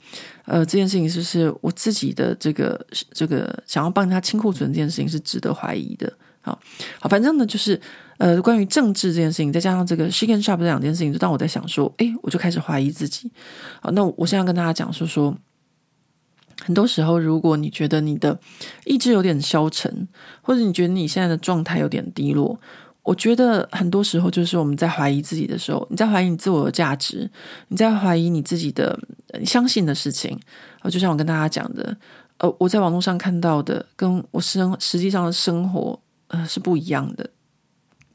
[0.50, 2.80] 呃，这件事情就是我自己的这个
[3.12, 6.10] 这个想要帮他清库存这件事情是值得怀疑的？
[6.40, 6.58] 好，
[7.02, 7.78] 好，反正呢，就是
[8.18, 13.30] 呃，关于政治这件事情，再加上这个 SHE CAN Sharp 这两件事情，就当我在想说，哎，我就开始怀疑自己。
[13.82, 15.36] 好，那我现在跟大家讲说说，
[16.64, 18.39] 很多时候，如果你觉得你的
[18.86, 20.08] 意志有点消沉，
[20.41, 22.60] 或者你觉得你现在的状态有点低落。
[23.03, 27.30] 我觉得很多时候就是我们在怀疑自己的时候，你在怀疑你自我的价值，
[27.70, 28.99] 你在怀疑你自己的
[29.45, 30.38] 相信的事情。
[30.91, 31.95] 就像我跟大家讲的，
[32.39, 35.97] 呃，我在网络上看到的，跟我生实际上的生活，
[36.28, 37.30] 呃，是不一样的。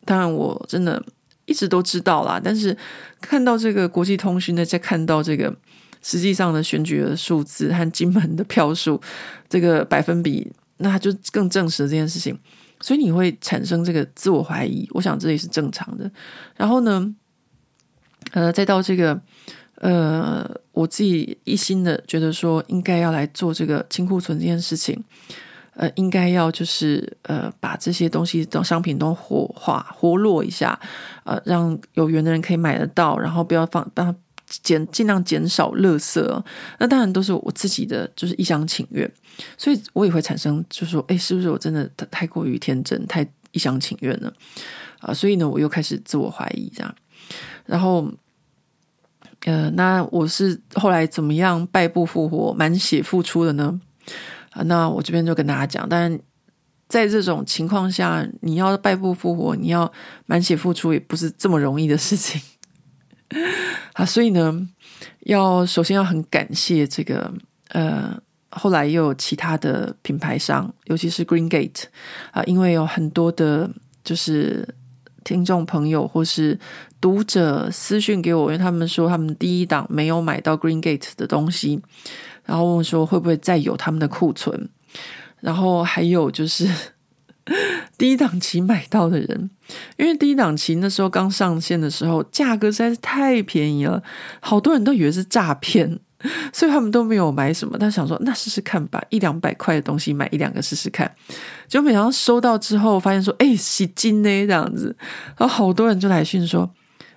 [0.04, 1.02] 当然，我真的
[1.46, 2.76] 一直都知道啦，但是
[3.18, 5.54] 看到这个国际通讯的，在看到这个
[6.02, 9.00] 实际上的选举的数字和金门的票数
[9.48, 12.38] 这个百分比，那它就更证实了这件事情。
[12.80, 16.10] 所以你会产生这个自我怀疑，我想这也是正常的。
[16.56, 17.14] 然后呢，
[18.32, 19.20] 呃，再到这个，
[19.76, 25.00] 呃，我自己一心的觉得说，应该要来做这个清库存这件事情，
[25.74, 30.76] 呃，应该要就是呃，把这些东西的商品都活化、活络一下，
[31.22, 34.18] 呃，让有缘的人可以买得到，然后不要放，帮他
[34.62, 36.42] 减尽量减少垃圾。
[36.78, 39.10] 那当然都是我自己的，就是一厢情愿。
[39.56, 44.32] 所以我也会产生，就是说，哎，是不是我真的太过于天真，太一厢情愿了
[45.00, 45.14] 啊？
[45.14, 46.94] 所以呢，我又开始自我怀疑这样。
[47.64, 48.06] 然后，
[49.44, 53.80] 呃，那我是后来怎么样败部复活、满血复出的呢？
[54.50, 56.20] 啊，那我这边就跟大家讲，当然，
[56.88, 59.90] 在这种情况下，你要败部复活，你要
[60.26, 62.38] 满血复出，也不是这么容易的事情
[63.94, 64.04] 啊。
[64.04, 64.68] 所以呢，
[65.20, 67.32] 要首先要很感谢这个
[67.68, 68.20] 呃。
[68.54, 71.84] 后来又有其他的品牌商，尤其是 Green Gate
[72.32, 73.70] 啊、因为有很多的，
[74.04, 74.68] 就是
[75.24, 76.60] 听众朋友或是
[77.00, 81.80] 读者私讯给我，因为他们说他们第一档没有买到 Green Gate 的东西，
[82.44, 84.68] 然后问说会不会再有他们的库存，
[85.40, 86.68] 然后还有就是
[87.98, 89.50] 低档期买到的人，
[89.96, 94.02] 因为低档期那时候刚上线的时候，价格实在是太便宜了，
[94.40, 95.98] 好多人都以为是诈骗。
[96.52, 101.12] 所以他们都没有买什么，但想说那试试看吧，一两百块的东西买一两个试试看，
[101.66, 104.94] 结果没想到收到之后发现说，哎，洗金呢这样子，
[105.36, 106.72] 然后好多人就来讯说，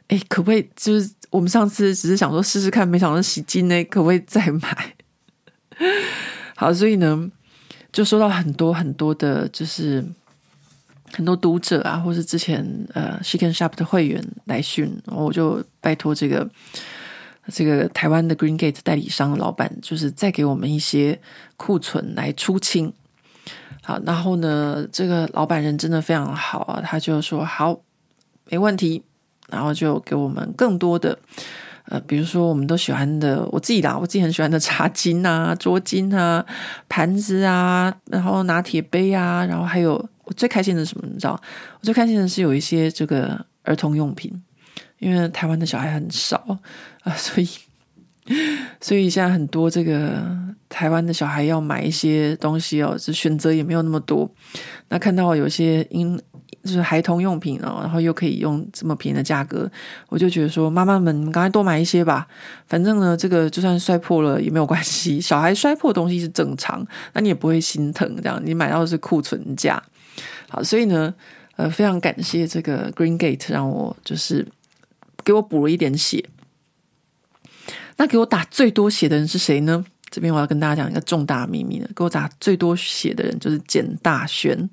[0.07, 0.67] 哎，可不可以？
[0.75, 4.95] 就是我们上次只是想说试试看，没想到洗金呢，可不可以再买？
[6.57, 7.29] 好，所以呢，
[7.95, 10.03] 就收到很多很多的，就是
[11.13, 12.61] 很多读者啊，或是之前
[12.93, 16.45] 呃 Chic and Sharp 的会员来讯，然后我就拜托这个。
[17.53, 21.21] 这个台湾的 Green Gate 代理商的老板，就是再给我们一些
[21.57, 22.91] 库存来出清。
[23.83, 27.79] 好，然后呢，这个老板人真的非常好啊，他就说好，
[28.49, 29.03] 没问题，
[29.47, 31.19] 然后就给我们更多的，
[31.87, 36.45] 呃，比如说我们都喜欢的，我自己啦，我自己很喜欢的茶巾啊、 桌巾啊、
[36.89, 41.07] 盘子啊，然后拿铁杯啊，然后还有我最开心的是什么？
[41.11, 41.39] 你知道？
[41.79, 44.31] 我最开心的是有一些这个儿童用品。
[44.99, 46.37] 因为台湾的小孩很少
[47.03, 47.47] 啊， 所以
[48.79, 50.23] 所以现在很多这个
[50.69, 54.27] 台湾的小孩要买一些东西哦，就选择也没有那么多。
[54.87, 56.19] 那看到有些婴
[56.65, 59.71] 就是孩童用品哦，然后又可以用这么便宜的价格，
[60.09, 62.27] 我就觉得说，妈妈们，你们赶快多买一些吧。
[62.67, 68.15] 反正呢，这个就算摔破了也没有关系，小孩摔破东西是正常，那你也不会心疼。
[68.17, 69.81] 这样你买到的是库存价。
[70.49, 71.13] 好，所以呢，
[71.55, 74.45] 呃，非常感谢这个 Green Gate 让我就是。
[75.23, 76.23] 给我补了一点血，
[77.97, 79.83] 那给我打最多血的人是谁呢？
[80.11, 81.89] 这边我要跟大家讲一个重大秘密了。
[81.95, 84.69] 给我打最多血的人就是简大轩，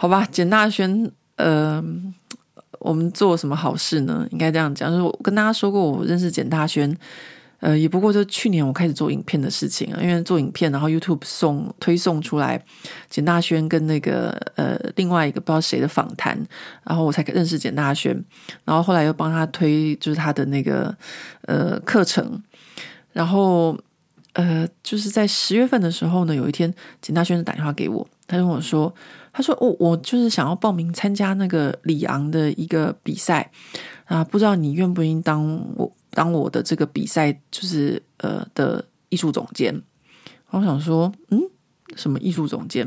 [0.00, 0.26] 好吧？
[0.32, 1.84] 简大轩，呃，
[2.78, 4.26] 我们做什么好事呢？
[4.30, 6.96] 应该这样讲，就是我跟大家说过，我认识简大轩。
[7.58, 12.58] 呃，也不过就去年我开始做影片的事情啊，因为做影片，然后 YouTube 送推送出来，
[13.10, 16.34] 简大轩跟那个呃另外一个不知道谁的访谈，
[16.84, 18.24] 然后我才认识简大轩，
[18.64, 20.96] 然后后来又帮他推就是他的那个
[21.42, 22.42] 呃课程，
[23.12, 23.78] 然后
[24.32, 26.72] 呃就是在十月份的时候呢，有一天
[27.02, 28.94] 简大轩打电话给我，他跟我说，
[29.40, 33.50] 他说我我就是想要报名参加那个里昂的一个比赛
[34.04, 35.90] 啊，不知道你愿不愿意当我。
[36.12, 39.80] 当我的这个比赛就是呃的艺术总监。
[40.48, 41.40] 我想说，嗯，
[41.94, 42.84] 什么艺术总监？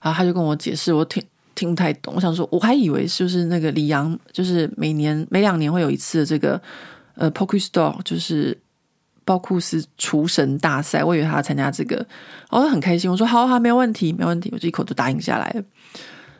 [0.00, 1.22] 然后他就跟我解释，我听
[1.54, 2.14] 听不太懂。
[2.16, 6.58] 我想说，我还以为是不是那个里昂，就是每年每两年会有一次这个
[7.14, 8.58] 呃 Bocuse d'Or，就是
[9.26, 11.04] 包库斯厨神大赛。
[11.04, 12.06] 我以为他要参加这个，
[12.48, 13.10] 我就很开心。
[13.10, 15.62] 我说好，好，没有问题，没问题，我就一口就答应下来了。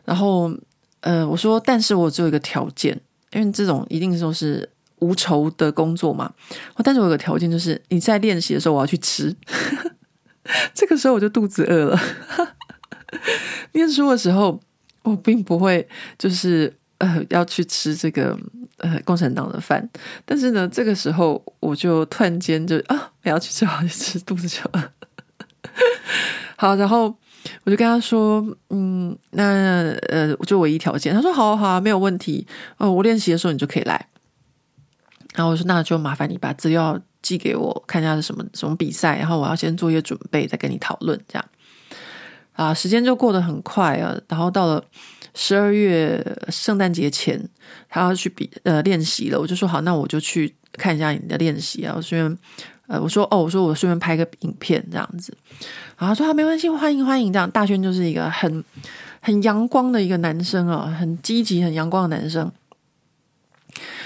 [0.06, 0.50] 然后
[1.00, 2.98] 呃，我说，但是我只有一个条件，
[3.32, 4.66] 因为这种一定都是。
[5.00, 6.32] 无酬的工作嘛，
[6.82, 9.36] 但是我有个条件，就是你在练习的时候，我要去吃。
[10.72, 12.00] 这个时候我就肚子饿了。
[13.72, 14.58] 念书的时候，
[15.02, 15.86] 我并不会
[16.16, 18.38] 就是呃要去吃这个
[18.78, 19.88] 呃共产党的饭，
[20.24, 24.82] 但是呢，这个时候我就突然间就啊，我要去吃， 我要去吃，肚子就饿。
[26.56, 27.14] 好，然后
[27.64, 31.14] 我就跟他说，嗯，那呃，就唯一条件。
[31.14, 32.46] 他说，好好，没有问题。
[32.78, 34.08] 哦，我练习的时候你就可以来。
[35.34, 41.44] 然后我说，那就麻烦你把资料寄给我，看一下是什么什么比赛，然后我要先做一些准备，再跟你讨论这样。
[42.54, 44.16] 啊，时间就过得很快啊。
[44.28, 44.82] 然后到了
[45.38, 47.38] 十二月圣诞节前，
[47.90, 51.92] 他要去比呃练习了，我就说好，那我就去看一下你的练习啊。
[51.94, 52.38] 我顺便
[52.86, 55.36] 呃我说哦，我说我顺便拍个影片这样子。
[55.98, 57.50] 然后他说啊，没关系，欢迎欢迎这样。
[57.50, 58.64] 大轩就是一个很
[59.20, 62.50] 很阳光的一个男生啊，很积极、很阳光的男生。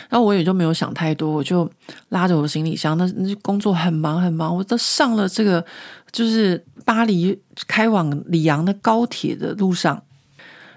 [0.09, 1.70] 然后我也就没有想太多，我就
[2.09, 5.65] 拉着我的行李箱，那那工作很忙很忙，我都上了这个
[6.11, 10.02] 就是巴黎开往里昂的高铁的路上，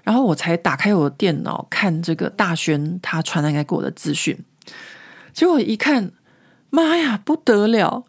[0.04, 4.38] 然后我才打开我的电脑看这个大轩他传来给我的资讯，
[5.32, 6.12] 结果一看，
[6.70, 8.04] 妈呀，不得了！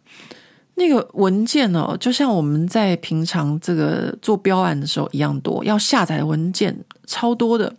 [0.74, 7.74] 那个文件哦，就像我们在平常这个做标案的时候一样多，要下载的文件超多的。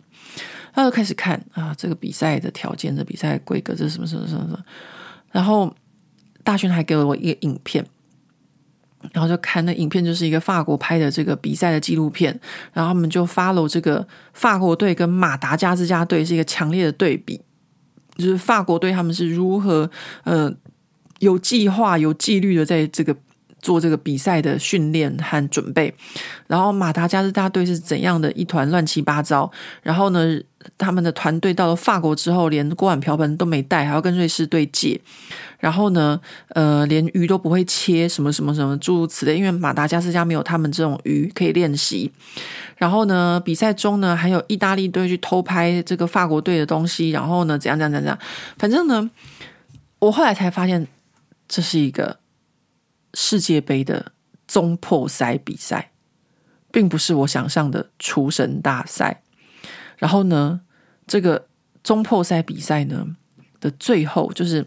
[0.74, 4.58] 他就开始看啊，这个比赛的条件，这比赛规格，这什么什么什么什么。
[5.30, 5.72] 然后
[6.42, 7.84] 大轩还给了我一个影片，
[9.12, 12.38] 然后就看那影片，就是一个法国拍的这个比赛的纪录片。
[12.72, 17.40] 然后他们就 follow 这个法国队跟马达加斯加队是一个强烈的对比，
[18.16, 19.90] 就是法国队他们是如何
[20.24, 20.52] 呃
[21.18, 23.16] 有计划、有纪律的在这个。
[23.60, 25.92] 做这个比赛的训练和准备，
[26.46, 29.50] 然后马达加斯大队是怎样的一团乱七八糟？
[29.82, 30.40] 然后呢，
[30.76, 35.00] 他们的团队到了法国之后，连锅碗瓢盆都没带，还要跟瑞士队借。
[35.58, 36.20] 然后呢，
[36.50, 42.12] 呃，连鱼都不会切，什么什么什么诸如此类，因为马达加斯加没有他们这种鱼可以练习。
[42.76, 47.10] 然后呢，比赛中呢，还有意大利队去偷拍这个法国队的东西。
[47.10, 48.16] 然后呢，怎样怎样怎样？
[48.56, 49.10] 反正呢，
[49.98, 50.86] 我后来才发现，
[51.48, 52.18] 这是一个。
[53.14, 54.12] 世界杯的
[54.46, 55.92] 中破赛比赛，
[56.70, 59.22] 并不是我想象的厨神大赛。
[59.96, 60.60] 然后呢，
[61.06, 61.46] 这个
[61.82, 63.16] 中破赛比赛呢
[63.60, 64.66] 的最后，就是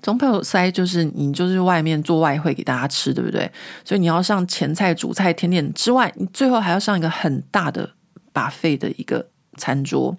[0.00, 3.50] 中破赛，就是你就是外面做外汇给大家吃，对不对？
[3.84, 7.94] 所以你要上前菜、主菜、甜点之外，你最后还要上一个很大的
[8.32, 10.16] 把费的一个餐桌，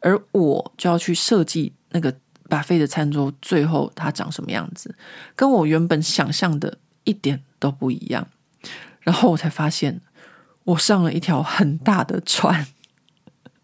[0.00, 2.14] 而我就要去设计那个。
[2.50, 4.94] 巴菲的餐桌最后它长什么样子，
[5.34, 8.28] 跟我原本想象的一点都不一样。
[9.00, 10.02] 然后我才发现，
[10.64, 12.66] 我上了一条很大的船。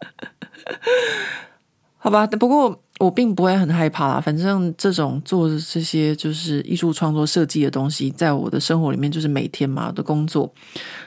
[1.99, 4.21] 好吧，不过我并不会很害怕啦。
[4.21, 10.53] 反正这种做这些就是艺术创作设计的东西，在我的生活里面就是每天嘛的工作，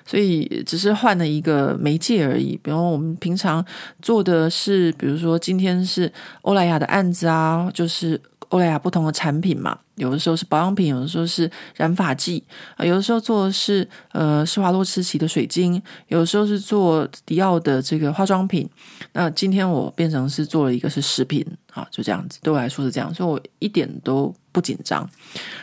[0.05, 2.59] 所以只是换了一个媒介而已。
[2.63, 3.65] 比如我们平常
[4.01, 6.11] 做的是，比如说今天是
[6.43, 8.21] 欧莱雅的案子啊，就是。
[8.49, 12.43] 欧莱雅不同的产品嘛，有的时候是保养品，有的时候是染发剂
[12.75, 18.69] 啊，有的时候做的是呃施华洛世奇的水晶，有的时候是做迪奥的这个化妆品。
[19.13, 25.09] 那今天我变成是做了一个是食品啊，就这样子，对我来说是这样，所以我一点都不紧张。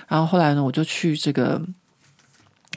[0.09, 1.61] 然后后来呢，我就去这个。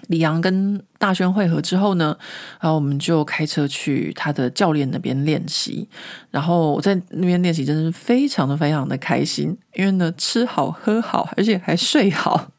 [0.08, 2.18] 李昂跟大轩会合之后呢，
[2.60, 5.88] 然后我们就开车去他的教练那边练习。
[6.32, 12.52] 然后我在那边练习，真的是非常的非常的开心，因为呢吃好喝好，而且还睡好。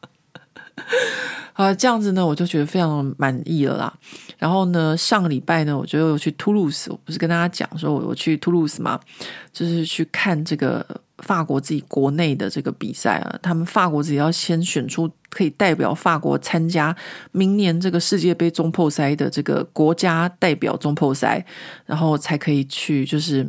[1.54, 3.92] 啊，这样子呢，我就觉得非常满意了啦。
[4.38, 8.98] 然后呢，上个礼拜呢，我就又去图卢斯，我不是跟大家讲说我我去图卢斯嘛，
[9.52, 10.84] 就是去看这个。
[11.20, 16.94] 法国自己国内的这个比赛啊，他们法国自己要先选出可以代表法国参加
[17.32, 21.44] 明年这个世界杯中破赛的这个国家代表中破赛，
[21.86, 23.48] 然后才可以去，就是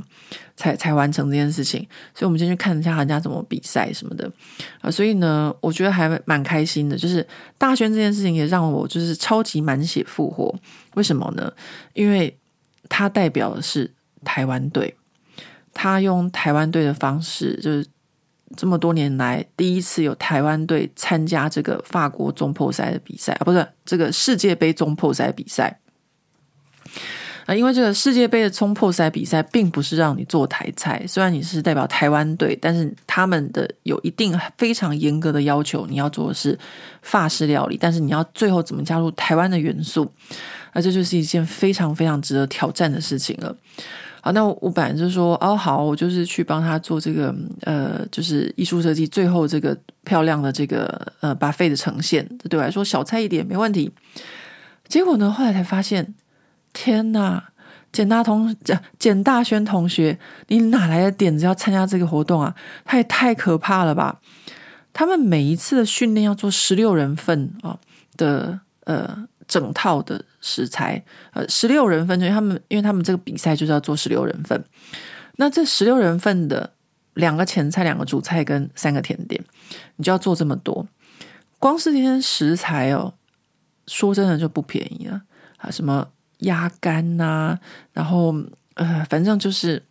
[0.56, 1.80] 才才完成这件事情。
[2.14, 4.32] 所以，我们先去看一下人家怎么比赛什么的
[4.82, 4.92] 啊。
[4.92, 6.98] 所以呢，我觉得还蛮开心的。
[6.98, 7.26] 就是
[7.58, 10.54] 大轩这件事情也让我就是超级满血复活。
[10.96, 11.52] 为什么呢？
[11.94, 12.38] 因为
[12.90, 13.92] 他代表的是
[14.24, 14.96] 台湾队。
[15.74, 17.86] 他用台湾队的方式，就是
[18.56, 25.80] 这么多年来第一次有台湾队参加这个法国中破赛的比赛啊，不是这个世界杯中破赛比赛。
[27.48, 31.04] 啊，因为这个世界杯的冲破赛比赛，并不是让你做台菜。
[31.08, 36.58] 虽然你是代表台湾队，但是他们的有一定非常严格的要求，你要做的是
[37.02, 40.12] 法式料理，但是你要最后怎么加入台湾的元素，
[40.74, 43.56] 那这就是一件非常非常值得挑战的事情了。
[44.22, 53.92] 好，那我本来就说，哦，好，我就是去帮他做这个，呃，就是艺术设计，最后这个漂亮的这个呃 buffet 的呈现，这对我来说小菜一碟，没问题。
[54.88, 56.14] 结果呢，后来才发现。
[56.74, 57.44] 天呐，
[57.92, 58.56] 简大同
[58.98, 60.18] 简大轩同学，
[60.48, 62.56] 你哪来的点子要参加这个活动啊？
[62.86, 64.22] 他也太可怕了吧！
[64.94, 67.78] 他们每一次的训练要做十六人份啊
[68.16, 71.04] 的呃整套的食材，
[71.34, 74.64] 呃十六人份，因为他们因为他们这个比赛就是要做十六人份。
[75.36, 76.72] 那这十六人份的
[77.16, 79.44] 两个前菜、两个主菜跟三个甜点，
[79.98, 80.88] 你就要做这么多。
[81.60, 83.14] 光是这些食材哦，
[83.88, 85.22] 说真的就不便宜了
[85.58, 85.70] 啊！
[85.70, 86.08] 什么？
[86.42, 87.60] 鸭肝呐、
[87.94, 88.34] 然后
[88.74, 89.84] 呃，反正就是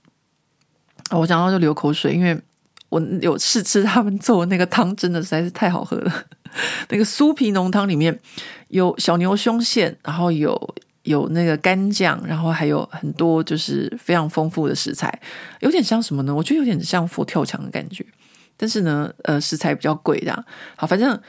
[1.11, 2.37] 我讲到就流口水，因为
[2.89, 6.13] 我有试吃他们做的那个汤，真的实在是太好喝了。
[6.91, 8.19] 那个酥皮浓汤里面
[8.69, 15.21] 有小牛胸腺，然后有有那个干酱，然后还有很多就是非常丰富的食材，
[15.61, 16.35] 有点像什么呢？
[16.35, 18.05] 我觉得有点像佛跳墙的感觉，
[18.57, 20.45] 但是呢，呃，食材比较贵的。
[20.77, 21.21] 好，反正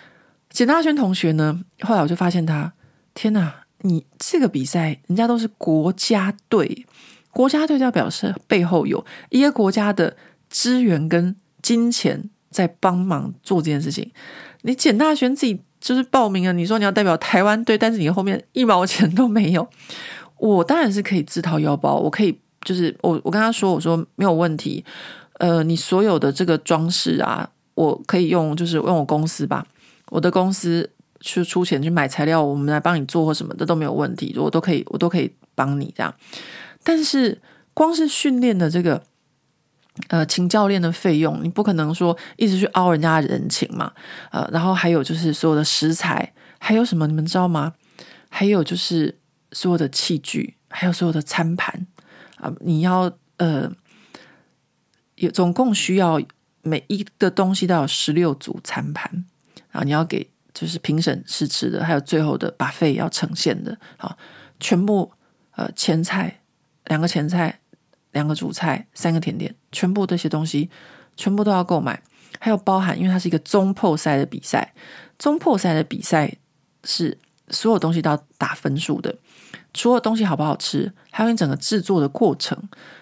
[0.50, 2.74] 简大轩同学呢，后来我就发现他，
[3.14, 3.56] 天哪！
[3.84, 6.86] 你这个比赛，人家都是国家队，
[7.32, 10.16] 国家队就要表示背后有一个国家的
[10.52, 14.12] 资源跟金钱在帮忙做这件事情。
[14.62, 19.68] 你简大轩自己就是报名了，你说你要代表台湾队，但是你后面一毛钱都没有。
[20.38, 24.84] 我当然是可以自掏腰包，我可以就是我我跟他说，我说没有问题。
[25.40, 29.66] 呃，你所有的这个装饰啊，我可以用，就是用我公司吧，
[30.10, 30.90] 我的公司。
[31.24, 36.12] 去出钱去买材料，我们来帮你做或什么的都没有问题，我都可以，我都可以帮你这样。
[36.84, 37.40] 但是
[37.76, 39.04] 光是训练的这个，
[40.08, 43.92] 呃，请教练的费用，你不可能说一直去凹人家的人情嘛，
[44.32, 47.74] 呃，然后还有就是所有的食材，还有什么你们知道吗？
[48.30, 49.18] 还有就是
[49.52, 51.88] 所有的器具，还有所有的餐盘
[52.38, 53.72] 啊，你要呃，
[55.16, 56.22] 有总共需要
[56.62, 59.26] 每一个东西都有十六组餐盘
[59.72, 60.30] 啊，你要给。
[60.54, 64.18] 就是评审试吃的，还有最后的把费要呈现的，好，
[64.60, 65.10] 全部
[65.56, 66.42] 呃前菜
[66.88, 67.61] 两个前菜，
[68.12, 70.70] 两个主菜，三个甜点，全部这些东西
[71.16, 72.02] 全部都要购买，
[72.40, 74.74] 还有包含，因为它是一个中破赛的比赛，
[75.18, 76.34] 中破赛的比赛
[76.84, 77.18] 是
[77.50, 79.16] 所有东西都要打分数的，
[79.74, 82.58] 除了东西好不好吃，还有你整个制作的过程，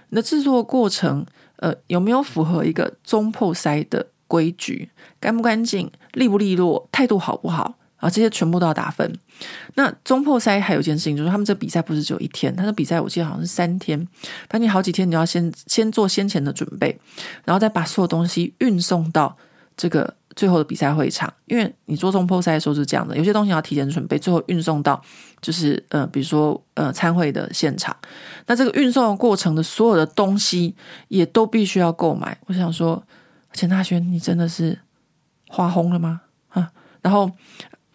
[0.09, 1.25] 你的制作过程
[1.57, 4.89] 呃有没有符合一个中破赛的规矩？
[5.19, 7.78] 干不干净，利不利落，态度好不好？
[7.99, 8.09] 啊？
[8.09, 9.11] 这些全部都要打分。
[9.75, 13.97] 那中破赛还有一件事情，就是他们这比赛不是只有一天，他的比赛我记得好像是三天，
[14.49, 16.99] 反正你好几天你要先先做先前的准备，
[17.45, 19.37] 然后再把所有东西运送到
[19.77, 21.33] 这个最后的比赛会场。
[21.45, 25.01] 因为你做中破赛的时候是这样的，有些东西要提前准备，最后运送到
[25.41, 27.95] 就是呃，比如说呃参会的现场。
[28.47, 30.75] 那这个运送的过程的所有的东西
[31.07, 32.37] 也都必须要购买。
[32.47, 33.01] 我想说，
[33.53, 34.79] 简大轩，你真的是。
[35.51, 36.21] 花红了吗？
[36.49, 36.71] 啊，
[37.01, 37.27] 然后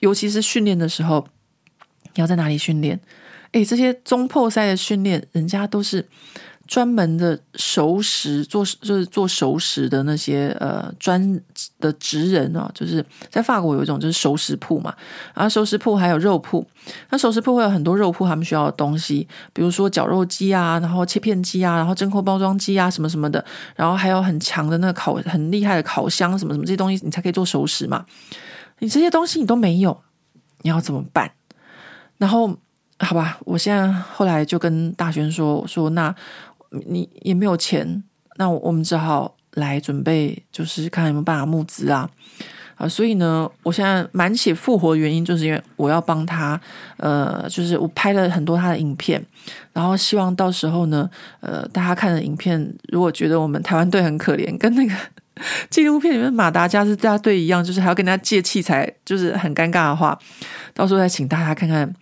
[0.05, 1.26] 尤其是训练的时候，
[2.14, 3.01] 你要在哪里训练？
[3.52, 6.06] 诶，这些中破赛的训练，人家都是
[6.66, 11.40] 专门的熟食做，就是做熟食的那些呃专
[11.81, 14.94] 的职人啊，就是在法国有一种就是熟食铺嘛，
[15.32, 16.66] 然后熟食铺还有肉铺，
[17.09, 23.43] 那熟食铺会有很多肉铺他们需要的东西，比如说绞肉机啊，然后切片机啊，然后真空包装机啊，什么什么的，
[23.74, 28.05] 然后还有很强的那个烤很厉害的烤箱，什么什么这些东西，你才可以做熟食嘛。
[28.85, 30.01] 你这些东西你都没有，
[30.62, 31.32] 你要怎么办？
[32.19, 32.56] 然后
[33.01, 36.15] 好吧，我现在后来就跟大轩说，我说那。
[36.89, 38.02] 你也没有钱，
[38.36, 42.11] 那我们只好来准备，就是看有没有办法募资啊
[42.74, 42.89] 啊！
[42.89, 46.61] 所以呢，我现在满血复活原因，就是因为我要帮他，
[46.97, 49.24] 呃，就是我拍了很多他的影片，
[49.73, 51.09] 然后希望到时候呢，
[51.39, 54.93] 呃，大家看的影片，如果觉得我们台湾队很可怜，跟那个
[55.70, 60.19] 纪录片里面马达加斯大队一样，就是还要跟人家借器材，就是很尴尬的话，
[60.73, 61.93] 到时候再请大家看看，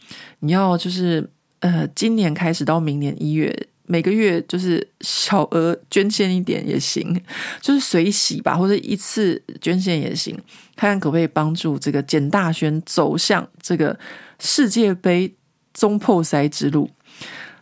[0.40, 1.28] 你要就是
[1.60, 3.68] 呃，今年开始到明年一月。
[3.84, 7.20] 每个月就是小额捐献一点也行，
[7.60, 10.34] 就是随喜吧，或者一次捐献也行，
[10.76, 13.98] 看看可不可以帮助这个简大轩走向这个
[14.38, 15.34] 世界杯
[15.74, 16.88] 中破塞之路。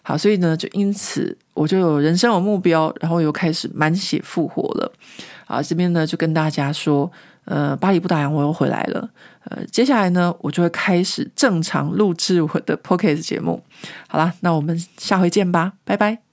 [0.02, 4.92] 好，所以呢，就因此我就有人生有目标，然后又开始满血复活了。
[5.50, 7.10] 啊，这边呢就跟大家说，
[7.44, 9.10] 呃，巴黎不打烊，我又回来了。
[9.44, 13.62] 呃，接下来呢，我就会开始正常录制我的 p o c k e t 节目。
[14.08, 16.29] 好啦，那我们下回见吧，拜拜。